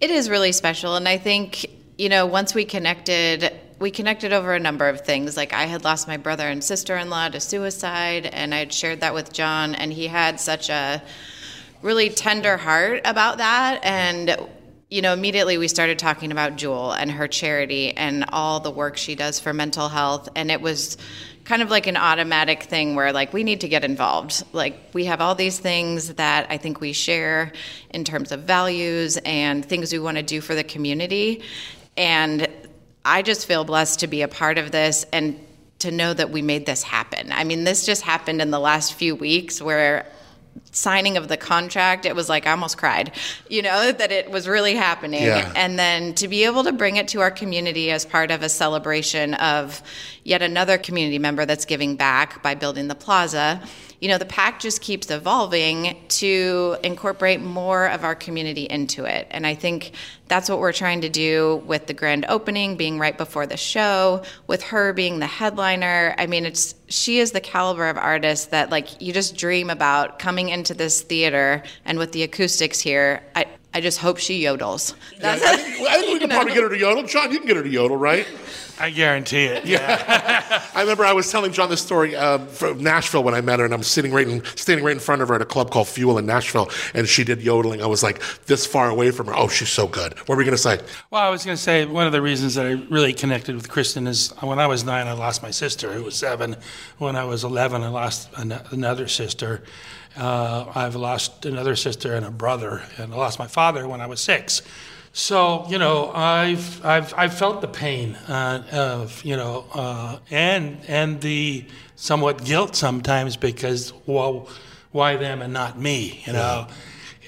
It 0.00 0.08
is 0.08 0.30
really 0.30 0.52
special. 0.52 0.96
And 0.96 1.06
I 1.06 1.18
think, 1.18 1.66
you 1.98 2.08
know, 2.08 2.24
once 2.24 2.54
we 2.54 2.64
connected, 2.64 3.52
we 3.80 3.90
connected 3.90 4.32
over 4.32 4.54
a 4.54 4.60
number 4.60 4.88
of 4.88 5.02
things. 5.02 5.36
Like 5.36 5.52
I 5.52 5.64
had 5.64 5.84
lost 5.84 6.08
my 6.08 6.16
brother 6.16 6.48
and 6.48 6.64
sister 6.64 6.96
in 6.96 7.10
law 7.10 7.28
to 7.28 7.38
suicide, 7.38 8.24
and 8.24 8.54
I 8.54 8.60
had 8.60 8.72
shared 8.72 9.00
that 9.00 9.12
with 9.12 9.30
John, 9.30 9.74
and 9.74 9.92
he 9.92 10.06
had 10.06 10.40
such 10.40 10.70
a 10.70 11.02
really 11.84 12.08
tender 12.08 12.56
heart 12.56 13.02
about 13.04 13.38
that. 13.38 13.80
And 13.84 14.36
you 14.90 15.02
know, 15.02 15.12
immediately 15.12 15.58
we 15.58 15.66
started 15.66 15.98
talking 15.98 16.30
about 16.30 16.56
Jewel 16.56 16.92
and 16.92 17.10
her 17.10 17.26
charity 17.26 17.96
and 17.96 18.24
all 18.28 18.60
the 18.60 18.70
work 18.70 18.96
she 18.96 19.16
does 19.16 19.40
for 19.40 19.52
mental 19.52 19.88
health. 19.88 20.28
And 20.36 20.52
it 20.52 20.60
was 20.60 20.96
kind 21.42 21.62
of 21.62 21.70
like 21.70 21.88
an 21.88 21.96
automatic 21.96 22.64
thing 22.64 22.94
where, 22.94 23.12
like, 23.12 23.32
we 23.32 23.42
need 23.42 23.62
to 23.62 23.68
get 23.68 23.82
involved. 23.82 24.44
Like, 24.52 24.78
we 24.92 25.06
have 25.06 25.20
all 25.20 25.34
these 25.34 25.58
things 25.58 26.14
that 26.14 26.46
I 26.48 26.58
think 26.58 26.80
we 26.80 26.92
share 26.92 27.52
in 27.90 28.04
terms 28.04 28.30
of 28.30 28.42
values 28.42 29.18
and 29.24 29.64
things 29.64 29.92
we 29.92 29.98
want 29.98 30.16
to 30.18 30.22
do 30.22 30.40
for 30.40 30.54
the 30.54 30.64
community. 30.64 31.42
And 31.96 32.46
I 33.04 33.22
just 33.22 33.46
feel 33.46 33.64
blessed 33.64 34.00
to 34.00 34.06
be 34.06 34.22
a 34.22 34.28
part 34.28 34.58
of 34.58 34.70
this 34.70 35.06
and 35.12 35.44
to 35.80 35.90
know 35.90 36.14
that 36.14 36.30
we 36.30 36.40
made 36.40 36.66
this 36.66 36.84
happen. 36.84 37.32
I 37.32 37.42
mean, 37.42 37.64
this 37.64 37.84
just 37.84 38.02
happened 38.02 38.40
in 38.40 38.52
the 38.52 38.60
last 38.60 38.94
few 38.94 39.16
weeks 39.16 39.60
where 39.60 40.06
signing 40.74 41.16
of 41.16 41.28
the 41.28 41.36
contract, 41.36 42.04
it 42.04 42.14
was 42.14 42.28
like 42.28 42.46
I 42.46 42.50
almost 42.50 42.76
cried, 42.76 43.12
you 43.48 43.62
know, 43.62 43.92
that 43.92 44.12
it 44.12 44.30
was 44.30 44.46
really 44.46 44.74
happening. 44.74 45.22
Yeah. 45.22 45.50
And 45.56 45.78
then 45.78 46.14
to 46.16 46.28
be 46.28 46.44
able 46.44 46.64
to 46.64 46.72
bring 46.72 46.96
it 46.96 47.08
to 47.08 47.20
our 47.20 47.30
community 47.30 47.90
as 47.90 48.04
part 48.04 48.30
of 48.30 48.42
a 48.42 48.48
celebration 48.48 49.34
of 49.34 49.82
yet 50.24 50.42
another 50.42 50.76
community 50.76 51.18
member 51.18 51.46
that's 51.46 51.64
giving 51.64 51.96
back 51.96 52.42
by 52.42 52.54
building 52.54 52.88
the 52.88 52.94
plaza. 52.94 53.62
You 54.00 54.08
know, 54.08 54.18
the 54.18 54.26
PAC 54.26 54.60
just 54.60 54.82
keeps 54.82 55.10
evolving 55.10 55.96
to 56.08 56.76
incorporate 56.82 57.40
more 57.40 57.86
of 57.86 58.04
our 58.04 58.14
community 58.14 58.64
into 58.64 59.04
it. 59.04 59.28
And 59.30 59.46
I 59.46 59.54
think 59.54 59.92
that's 60.26 60.48
what 60.48 60.58
we're 60.58 60.72
trying 60.72 61.02
to 61.02 61.08
do 61.08 61.62
with 61.66 61.86
the 61.86 61.94
grand 61.94 62.26
opening 62.28 62.76
being 62.76 62.98
right 62.98 63.16
before 63.16 63.46
the 63.46 63.56
show, 63.56 64.22
with 64.46 64.62
her 64.64 64.92
being 64.92 65.20
the 65.20 65.26
headliner. 65.26 66.14
I 66.18 66.26
mean, 66.26 66.44
it's 66.44 66.74
she 66.88 67.18
is 67.18 67.32
the 67.32 67.40
caliber 67.40 67.88
of 67.88 67.96
artist 67.96 68.50
that 68.50 68.70
like 68.70 69.00
you 69.00 69.12
just 69.12 69.36
dream 69.36 69.70
about 69.70 70.18
coming 70.18 70.50
into 70.64 70.72
this 70.72 71.02
theater 71.02 71.62
and 71.84 71.98
with 71.98 72.12
the 72.12 72.22
acoustics 72.22 72.80
here. 72.80 73.22
I 73.36 73.44
I 73.76 73.80
just 73.80 73.98
hope 73.98 74.18
she 74.18 74.40
yodels. 74.40 74.94
I 75.20 75.36
think, 75.36 75.88
I 75.88 75.98
think 75.98 76.12
we 76.12 76.20
can 76.20 76.30
probably 76.30 76.54
get 76.54 76.62
her 76.62 76.68
to 76.68 76.78
yodel. 76.78 77.02
John, 77.02 77.32
you 77.32 77.38
can 77.38 77.48
get 77.48 77.56
her 77.56 77.62
to 77.64 77.68
yodel, 77.68 77.96
right? 77.96 78.24
I 78.78 78.90
guarantee 78.90 79.46
it. 79.46 79.66
Yeah. 79.66 80.62
I 80.74 80.80
remember 80.82 81.04
I 81.04 81.12
was 81.12 81.30
telling 81.30 81.52
John 81.52 81.70
this 81.70 81.82
story 81.82 82.14
uh, 82.14 82.38
from 82.38 82.82
Nashville 82.82 83.24
when 83.24 83.34
I 83.34 83.40
met 83.40 83.58
her, 83.58 83.64
and 83.64 83.74
I'm 83.74 83.82
sitting 83.82 84.12
right 84.12 84.28
in, 84.28 84.44
standing 84.56 84.84
right 84.84 84.92
in 84.92 85.00
front 85.00 85.22
of 85.22 85.28
her 85.28 85.34
at 85.34 85.42
a 85.42 85.44
club 85.44 85.72
called 85.72 85.88
Fuel 85.88 86.18
in 86.18 86.26
Nashville, 86.26 86.70
and 86.94 87.08
she 87.08 87.24
did 87.24 87.42
yodeling. 87.42 87.82
I 87.82 87.86
was 87.86 88.04
like 88.04 88.22
this 88.46 88.64
far 88.64 88.88
away 88.88 89.10
from 89.10 89.26
her. 89.26 89.36
Oh, 89.36 89.48
she's 89.48 89.70
so 89.70 89.88
good. 89.88 90.16
What 90.20 90.30
were 90.30 90.36
we 90.36 90.44
gonna 90.44 90.56
say? 90.56 90.80
Well, 91.10 91.22
I 91.22 91.30
was 91.30 91.44
going 91.44 91.56
to 91.56 91.62
say 91.62 91.84
one 91.84 92.06
of 92.06 92.12
the 92.12 92.22
reasons 92.22 92.54
that 92.54 92.66
I 92.66 92.72
really 92.90 93.12
connected 93.12 93.56
with 93.56 93.68
Kristin 93.68 94.06
is 94.06 94.30
when 94.40 94.60
I 94.60 94.68
was 94.68 94.84
nine, 94.84 95.08
I 95.08 95.12
lost 95.12 95.42
my 95.42 95.50
sister, 95.50 95.92
who 95.92 96.04
was 96.04 96.14
seven. 96.14 96.56
When 96.98 97.16
I 97.16 97.24
was 97.24 97.42
11, 97.42 97.82
I 97.82 97.88
lost 97.88 98.28
an- 98.36 98.60
another 98.70 99.08
sister. 99.08 99.62
Uh, 100.16 100.66
I've 100.74 100.94
lost 100.94 101.44
another 101.46 101.74
sister 101.76 102.14
and 102.14 102.24
a 102.24 102.30
brother, 102.30 102.82
and 102.98 103.12
I 103.12 103.16
lost 103.16 103.38
my 103.38 103.46
father 103.48 103.86
when 103.88 104.00
I 104.00 104.06
was 104.06 104.20
six. 104.20 104.62
So 105.12 105.64
you 105.68 105.78
know, 105.78 106.10
I've 106.12 106.84
I've 106.84 107.14
I've 107.16 107.34
felt 107.34 107.60
the 107.60 107.68
pain 107.68 108.14
uh, 108.28 108.64
of 108.72 109.24
you 109.24 109.36
know, 109.36 109.64
uh, 109.74 110.18
and 110.30 110.78
and 110.88 111.20
the 111.20 111.64
somewhat 111.96 112.44
guilt 112.44 112.74
sometimes 112.76 113.36
because 113.36 113.92
well, 114.06 114.48
why 114.92 115.16
them 115.16 115.42
and 115.42 115.52
not 115.52 115.78
me? 115.78 116.22
You 116.26 116.32
know, 116.32 116.66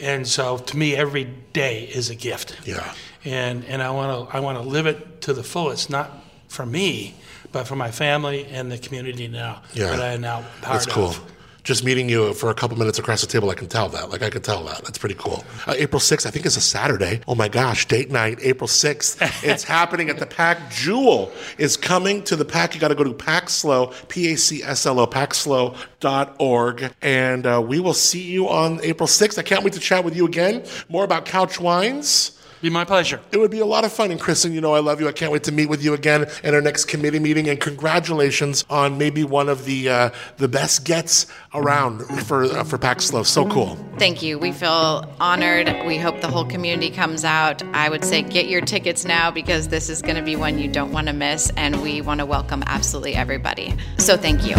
and 0.01 0.27
so 0.27 0.59
to 0.59 0.77
me, 0.77 0.94
every 0.96 1.25
day 1.53 1.85
is 1.85 2.11
a 2.11 2.14
gift. 2.14 2.57
Yeah. 2.66 2.92
And 3.25 3.64
and 3.64 3.83
I 3.83 3.90
want 3.90 4.31
to 4.31 4.37
I 4.37 4.40
want 4.40 4.59
to 4.59 4.68
live 4.68 4.87
it 4.87 5.20
to 5.22 5.33
the 5.33 5.42
fullest, 5.44 5.90
not 5.90 6.11
for 6.49 6.66
me, 6.66 7.14
but 7.53 7.66
for 7.66 7.75
my 7.77 7.90
family 7.90 8.46
and 8.46 8.70
the 8.70 8.79
community 8.79 9.27
now 9.29 9.62
Yeah. 9.75 9.90
that 9.90 10.01
I 10.01 10.12
am 10.14 10.20
now 10.20 10.42
part 10.62 10.81
That's 10.81 10.87
cool. 10.87 11.09
of. 11.11 11.20
Just 11.66 11.83
meeting 11.83 12.09
you 12.09 12.33
for 12.33 12.48
a 12.48 12.55
couple 12.55 12.79
minutes 12.79 13.00
across 13.00 13.22
the 13.22 13.26
table, 13.26 13.50
I 13.50 13.55
can 13.55 13.66
tell 13.66 13.88
that. 13.88 14.09
Like, 14.09 14.22
I 14.22 14.31
can 14.31 14.40
tell 14.40 14.62
that. 14.66 14.85
That's 14.85 14.98
pretty 14.98 15.16
cool. 15.16 15.42
Uh, 15.66 15.74
April 15.76 15.98
6th, 15.98 16.24
I 16.24 16.31
think, 16.31 16.46
is 16.46 16.57
a 16.57 16.61
Saturday. 16.61 17.22
Oh 17.26 17.35
my 17.35 17.48
gosh, 17.48 17.88
date 17.88 18.09
night, 18.09 18.38
April 18.40 18.68
6th. 18.68 19.16
it's 19.42 19.64
happening 19.64 20.09
at 20.09 20.20
the 20.20 20.26
PAC. 20.26 20.70
Jewel 20.70 21.33
is 21.59 21.76
coming 21.76 22.22
to 22.22 22.37
the 22.37 22.44
PAC. 22.44 22.76
You 22.76 22.81
got 22.81 22.88
to 22.88 22.94
go 22.94 23.02
to 23.02 23.12
PACSLO, 23.12 24.09
P 24.09 24.33
A 24.33 24.37
C 24.37 24.62
S 24.62 24.87
L 24.87 25.00
O, 25.00 25.09
pacslo.org. 25.09 26.94
And 27.02 27.46
uh, 27.48 27.61
we 27.66 27.81
will 27.81 27.94
see 27.94 28.22
you 28.22 28.48
on 28.48 28.79
April 28.85 29.09
6th. 29.09 29.37
I 29.37 29.42
can't 29.42 29.64
wait 29.64 29.72
to 29.72 29.81
chat 29.81 30.05
with 30.05 30.14
you 30.14 30.24
again. 30.24 30.64
More 30.88 31.02
about 31.02 31.24
Couch 31.24 31.59
Wines. 31.59 32.36
Be 32.62 32.71
my 32.71 32.85
pleasure. 32.85 33.21
It 33.33 33.38
would 33.38 33.51
be 33.51 33.61
a 33.61 33.66
lot 33.66 33.85
of 33.85 33.92
fun. 33.92 34.11
And 34.11 34.21
Kristin, 34.21 34.53
you 34.53 34.61
know 34.61 34.75
I 34.75 34.81
love 34.81 35.01
you. 35.01 35.09
I 35.09 35.12
can't 35.12 35.31
wait 35.31 35.45
to 35.45 35.53
meet 35.53 35.69
with 35.69 35.83
you 35.83 35.95
again 35.95 36.27
at 36.42 36.55
our 36.55 36.61
next 36.61 36.87
committee 36.87 37.19
meeting. 37.19 37.49
And 37.49 37.61
congratulations 37.61 38.64
on 38.71 38.99
maybe 38.99 39.25
one 39.25 39.49
of 39.49 39.64
the 39.64 39.88
uh, 39.88 40.11
the 40.38 40.49
best 40.49 40.85
gets 40.85 41.27
around 41.55 42.03
for 42.27 42.45
uh, 42.45 42.64
for 42.64 42.79
PAC 42.79 43.03
SLO. 43.03 43.23
So 43.23 43.49
cool. 43.49 43.77
Thank 43.99 44.23
you. 44.23 44.38
We 44.38 44.53
feel 44.53 45.05
honored. 45.21 45.69
We 45.87 45.99
hope 45.99 46.21
the 46.21 46.29
whole 46.29 46.45
community 46.45 46.90
comes 46.90 47.25
out. 47.25 47.62
I 47.75 47.88
would 47.88 48.05
say 48.05 48.23
get 48.23 48.49
your 48.49 48.61
tickets 48.61 49.05
now 49.05 49.31
because 49.31 49.69
this 49.69 49.88
is 49.88 50.03
going 50.03 50.16
to 50.16 50.23
be 50.23 50.37
one 50.37 50.59
you 50.59 50.69
don't 50.69 50.92
want 50.92 51.09
to 51.09 51.12
miss, 51.12 51.51
and 51.57 51.83
we 51.83 52.01
want 52.01 52.21
to 52.21 52.27
welcome 52.27 52.62
absolutely 52.66 53.14
everybody. 53.14 53.75
So 53.99 54.16
thank 54.16 54.47
you. 54.47 54.57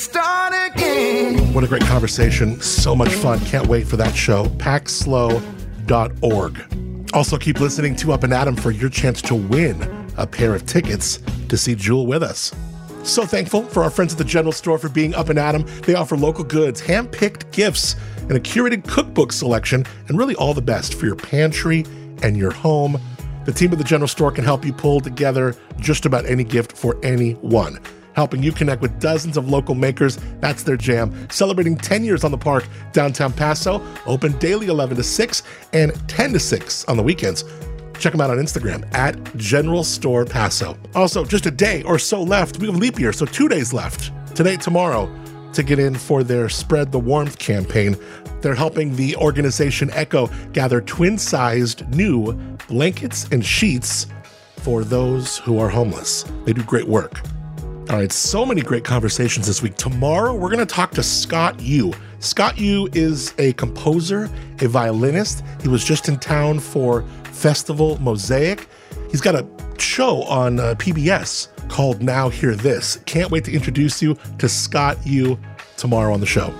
Start 0.00 0.54
again. 0.72 1.52
What 1.52 1.62
a 1.62 1.66
great 1.66 1.82
conversation. 1.82 2.58
So 2.62 2.96
much 2.96 3.10
fun. 3.10 3.38
Can't 3.40 3.66
wait 3.66 3.86
for 3.86 3.98
that 3.98 4.16
show. 4.16 4.46
Pacslo.org. 4.56 5.44
Also, 7.12 7.36
keep 7.36 7.60
listening 7.60 7.94
to 7.96 8.12
Up 8.12 8.22
and 8.24 8.32
Adam 8.32 8.56
for 8.56 8.70
your 8.70 8.88
chance 8.88 9.20
to 9.20 9.34
win 9.34 10.08
a 10.16 10.26
pair 10.26 10.54
of 10.54 10.64
tickets 10.64 11.18
to 11.50 11.58
see 11.58 11.74
Jewel 11.74 12.06
with 12.06 12.22
us. 12.22 12.50
So 13.02 13.26
thankful 13.26 13.64
for 13.64 13.82
our 13.82 13.90
friends 13.90 14.12
at 14.12 14.18
the 14.18 14.24
General 14.24 14.52
Store 14.52 14.78
for 14.78 14.88
being 14.88 15.14
up 15.14 15.28
and 15.28 15.38
at 15.38 15.54
'em. 15.54 15.66
They 15.82 15.94
offer 15.94 16.16
local 16.16 16.44
goods, 16.44 16.80
hand-picked 16.80 17.50
gifts, 17.50 17.94
and 18.22 18.32
a 18.32 18.40
curated 18.40 18.86
cookbook 18.88 19.34
selection, 19.34 19.84
and 20.08 20.16
really 20.16 20.34
all 20.36 20.54
the 20.54 20.62
best 20.62 20.94
for 20.94 21.04
your 21.04 21.16
pantry 21.16 21.84
and 22.22 22.38
your 22.38 22.52
home. 22.52 22.98
The 23.44 23.52
team 23.52 23.70
at 23.72 23.76
the 23.76 23.84
General 23.84 24.08
Store 24.08 24.32
can 24.32 24.44
help 24.44 24.64
you 24.64 24.72
pull 24.72 25.00
together 25.00 25.56
just 25.78 26.06
about 26.06 26.24
any 26.24 26.44
gift 26.44 26.72
for 26.72 26.96
anyone. 27.02 27.78
Helping 28.14 28.42
you 28.42 28.52
connect 28.52 28.82
with 28.82 28.98
dozens 29.00 29.36
of 29.36 29.48
local 29.48 29.74
makers, 29.74 30.18
that's 30.40 30.62
their 30.62 30.76
jam. 30.76 31.28
Celebrating 31.30 31.76
10 31.76 32.04
years 32.04 32.24
on 32.24 32.30
the 32.30 32.38
park, 32.38 32.66
downtown 32.92 33.32
Paso, 33.32 33.82
open 34.06 34.36
daily 34.38 34.66
11 34.66 34.96
to 34.96 35.02
6 35.02 35.42
and 35.72 35.92
10 36.08 36.32
to 36.32 36.40
6 36.40 36.84
on 36.86 36.96
the 36.96 37.02
weekends. 37.02 37.44
Check 37.98 38.12
them 38.12 38.20
out 38.20 38.30
on 38.30 38.38
Instagram 38.38 38.92
at 38.94 39.36
General 39.36 39.84
Store 39.84 40.24
Paso. 40.24 40.76
Also, 40.94 41.24
just 41.24 41.46
a 41.46 41.50
day 41.50 41.82
or 41.82 41.98
so 41.98 42.22
left. 42.22 42.58
We 42.58 42.66
have 42.66 42.76
leap 42.76 42.98
year, 42.98 43.12
so 43.12 43.26
two 43.26 43.48
days 43.48 43.72
left. 43.72 44.10
Today, 44.34 44.56
tomorrow, 44.56 45.14
to 45.52 45.62
get 45.62 45.78
in 45.78 45.94
for 45.94 46.22
their 46.22 46.48
Spread 46.48 46.92
the 46.92 46.98
Warmth 46.98 47.38
campaign. 47.38 47.96
They're 48.40 48.54
helping 48.54 48.96
the 48.96 49.16
organization 49.16 49.90
Echo 49.92 50.28
gather 50.52 50.80
twin 50.80 51.18
sized 51.18 51.86
new 51.94 52.32
blankets 52.68 53.28
and 53.30 53.44
sheets 53.44 54.06
for 54.56 54.84
those 54.84 55.38
who 55.38 55.58
are 55.58 55.68
homeless. 55.68 56.24
They 56.44 56.52
do 56.52 56.62
great 56.62 56.88
work. 56.88 57.20
All 57.90 57.96
right, 57.96 58.12
so 58.12 58.46
many 58.46 58.60
great 58.60 58.84
conversations 58.84 59.48
this 59.48 59.62
week. 59.62 59.74
Tomorrow, 59.74 60.36
we're 60.36 60.48
going 60.48 60.64
to 60.64 60.74
talk 60.74 60.92
to 60.92 61.02
Scott 61.02 61.60
Yoo, 61.60 61.92
Scott 62.20 62.56
Yoo 62.56 62.88
is 62.92 63.34
a 63.38 63.52
composer, 63.54 64.30
a 64.60 64.68
violinist. 64.68 65.42
He 65.60 65.66
was 65.66 65.84
just 65.84 66.08
in 66.08 66.16
town 66.16 66.60
for 66.60 67.02
Festival 67.24 68.00
Mosaic. 68.00 68.68
He's 69.10 69.20
got 69.20 69.34
a 69.34 69.44
show 69.76 70.22
on 70.22 70.60
uh, 70.60 70.76
PBS 70.76 71.48
called 71.68 72.00
Now 72.00 72.28
Hear 72.28 72.54
This. 72.54 72.98
Can't 73.06 73.32
wait 73.32 73.42
to 73.46 73.52
introduce 73.52 74.00
you 74.00 74.16
to 74.38 74.48
Scott 74.48 74.96
Yoo 75.04 75.36
tomorrow 75.76 76.14
on 76.14 76.20
the 76.20 76.26
show. 76.26 76.54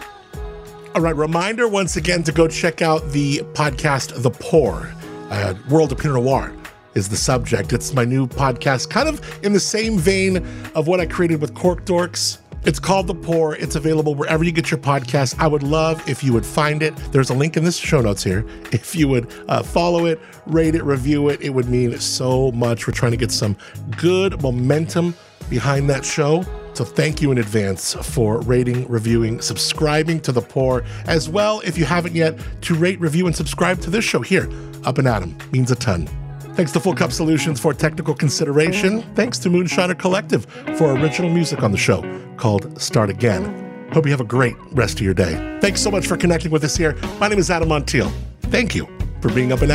All 0.96 1.00
right, 1.00 1.14
reminder 1.14 1.68
once 1.68 1.96
again 1.96 2.24
to 2.24 2.32
go 2.32 2.48
check 2.48 2.82
out 2.82 3.08
the 3.12 3.38
podcast 3.52 4.20
The 4.20 4.30
Pour, 4.30 4.92
uh, 5.30 5.54
World 5.68 5.92
of 5.92 5.98
Pinot 5.98 6.24
Noir 6.24 6.52
is 6.94 7.08
the 7.08 7.16
subject. 7.16 7.72
It's 7.72 7.92
my 7.92 8.04
new 8.04 8.26
podcast, 8.26 8.90
kind 8.90 9.08
of 9.08 9.20
in 9.44 9.52
the 9.52 9.60
same 9.60 9.98
vein 9.98 10.38
of 10.74 10.86
what 10.88 11.00
I 11.00 11.06
created 11.06 11.40
with 11.40 11.54
Cork 11.54 11.84
Dorks. 11.84 12.38
It's 12.64 12.78
called 12.78 13.06
The 13.06 13.14
Pour. 13.14 13.56
It's 13.56 13.74
available 13.76 14.14
wherever 14.14 14.44
you 14.44 14.52
get 14.52 14.70
your 14.70 14.80
podcast. 14.80 15.38
I 15.38 15.46
would 15.46 15.62
love 15.62 16.06
if 16.06 16.22
you 16.22 16.34
would 16.34 16.44
find 16.44 16.82
it. 16.82 16.94
There's 17.10 17.30
a 17.30 17.34
link 17.34 17.56
in 17.56 17.64
this 17.64 17.76
show 17.76 18.00
notes 18.00 18.22
here. 18.22 18.44
If 18.72 18.94
you 18.94 19.08
would 19.08 19.32
uh, 19.48 19.62
follow 19.62 20.06
it, 20.06 20.20
rate 20.46 20.74
it, 20.74 20.84
review 20.84 21.28
it, 21.28 21.40
it 21.40 21.50
would 21.50 21.68
mean 21.68 21.98
so 21.98 22.52
much. 22.52 22.86
We're 22.86 22.92
trying 22.92 23.12
to 23.12 23.16
get 23.16 23.30
some 23.30 23.56
good 23.96 24.42
momentum 24.42 25.14
behind 25.48 25.88
that 25.90 26.04
show. 26.04 26.44
So 26.74 26.84
thank 26.84 27.20
you 27.20 27.32
in 27.32 27.38
advance 27.38 27.94
for 27.94 28.40
rating, 28.42 28.86
reviewing, 28.88 29.40
subscribing 29.40 30.20
to 30.20 30.32
The 30.32 30.40
Pour, 30.40 30.84
as 31.06 31.28
well, 31.28 31.60
if 31.60 31.76
you 31.76 31.84
haven't 31.84 32.14
yet, 32.14 32.38
to 32.62 32.74
rate, 32.74 33.00
review, 33.00 33.26
and 33.26 33.34
subscribe 33.34 33.80
to 33.80 33.90
this 33.90 34.04
show 34.04 34.20
here, 34.20 34.48
Up 34.84 34.98
and 34.98 35.08
Adam. 35.08 35.36
Means 35.50 35.70
a 35.70 35.76
ton. 35.76 36.08
Thanks 36.54 36.72
to 36.72 36.80
Full 36.80 36.94
Cup 36.94 37.12
Solutions 37.12 37.58
for 37.60 37.72
technical 37.72 38.14
consideration. 38.14 39.02
Thanks 39.14 39.38
to 39.40 39.48
Moonshiner 39.48 39.98
Collective 39.98 40.44
for 40.76 40.92
original 40.92 41.30
music 41.30 41.62
on 41.62 41.72
the 41.72 41.78
show 41.78 42.02
called 42.36 42.80
Start 42.80 43.10
Again. 43.10 43.88
Hope 43.92 44.04
you 44.04 44.10
have 44.12 44.20
a 44.20 44.24
great 44.24 44.56
rest 44.72 45.00
of 45.00 45.04
your 45.04 45.14
day. 45.14 45.58
Thanks 45.60 45.80
so 45.80 45.90
much 45.90 46.06
for 46.06 46.16
connecting 46.16 46.50
with 46.50 46.64
us 46.64 46.76
here. 46.76 46.96
My 47.18 47.28
name 47.28 47.38
is 47.38 47.50
Adam 47.50 47.68
Montiel. 47.68 48.12
Thank 48.42 48.74
you 48.74 48.86
for 49.20 49.32
being 49.32 49.52
Up 49.52 49.62
and 49.62 49.70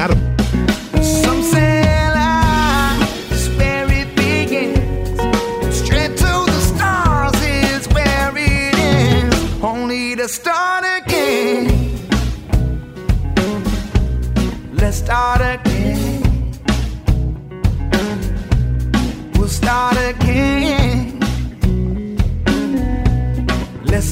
to 10.26 10.34
start 10.34 10.84
again. 10.84 11.68
Let's 14.74 14.98
start 14.98 15.42
again. 15.42 15.75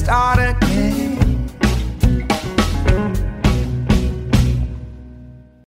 Again. 0.04 0.12
Let's 0.12 0.12
start 0.12 0.38
again. 0.38 0.53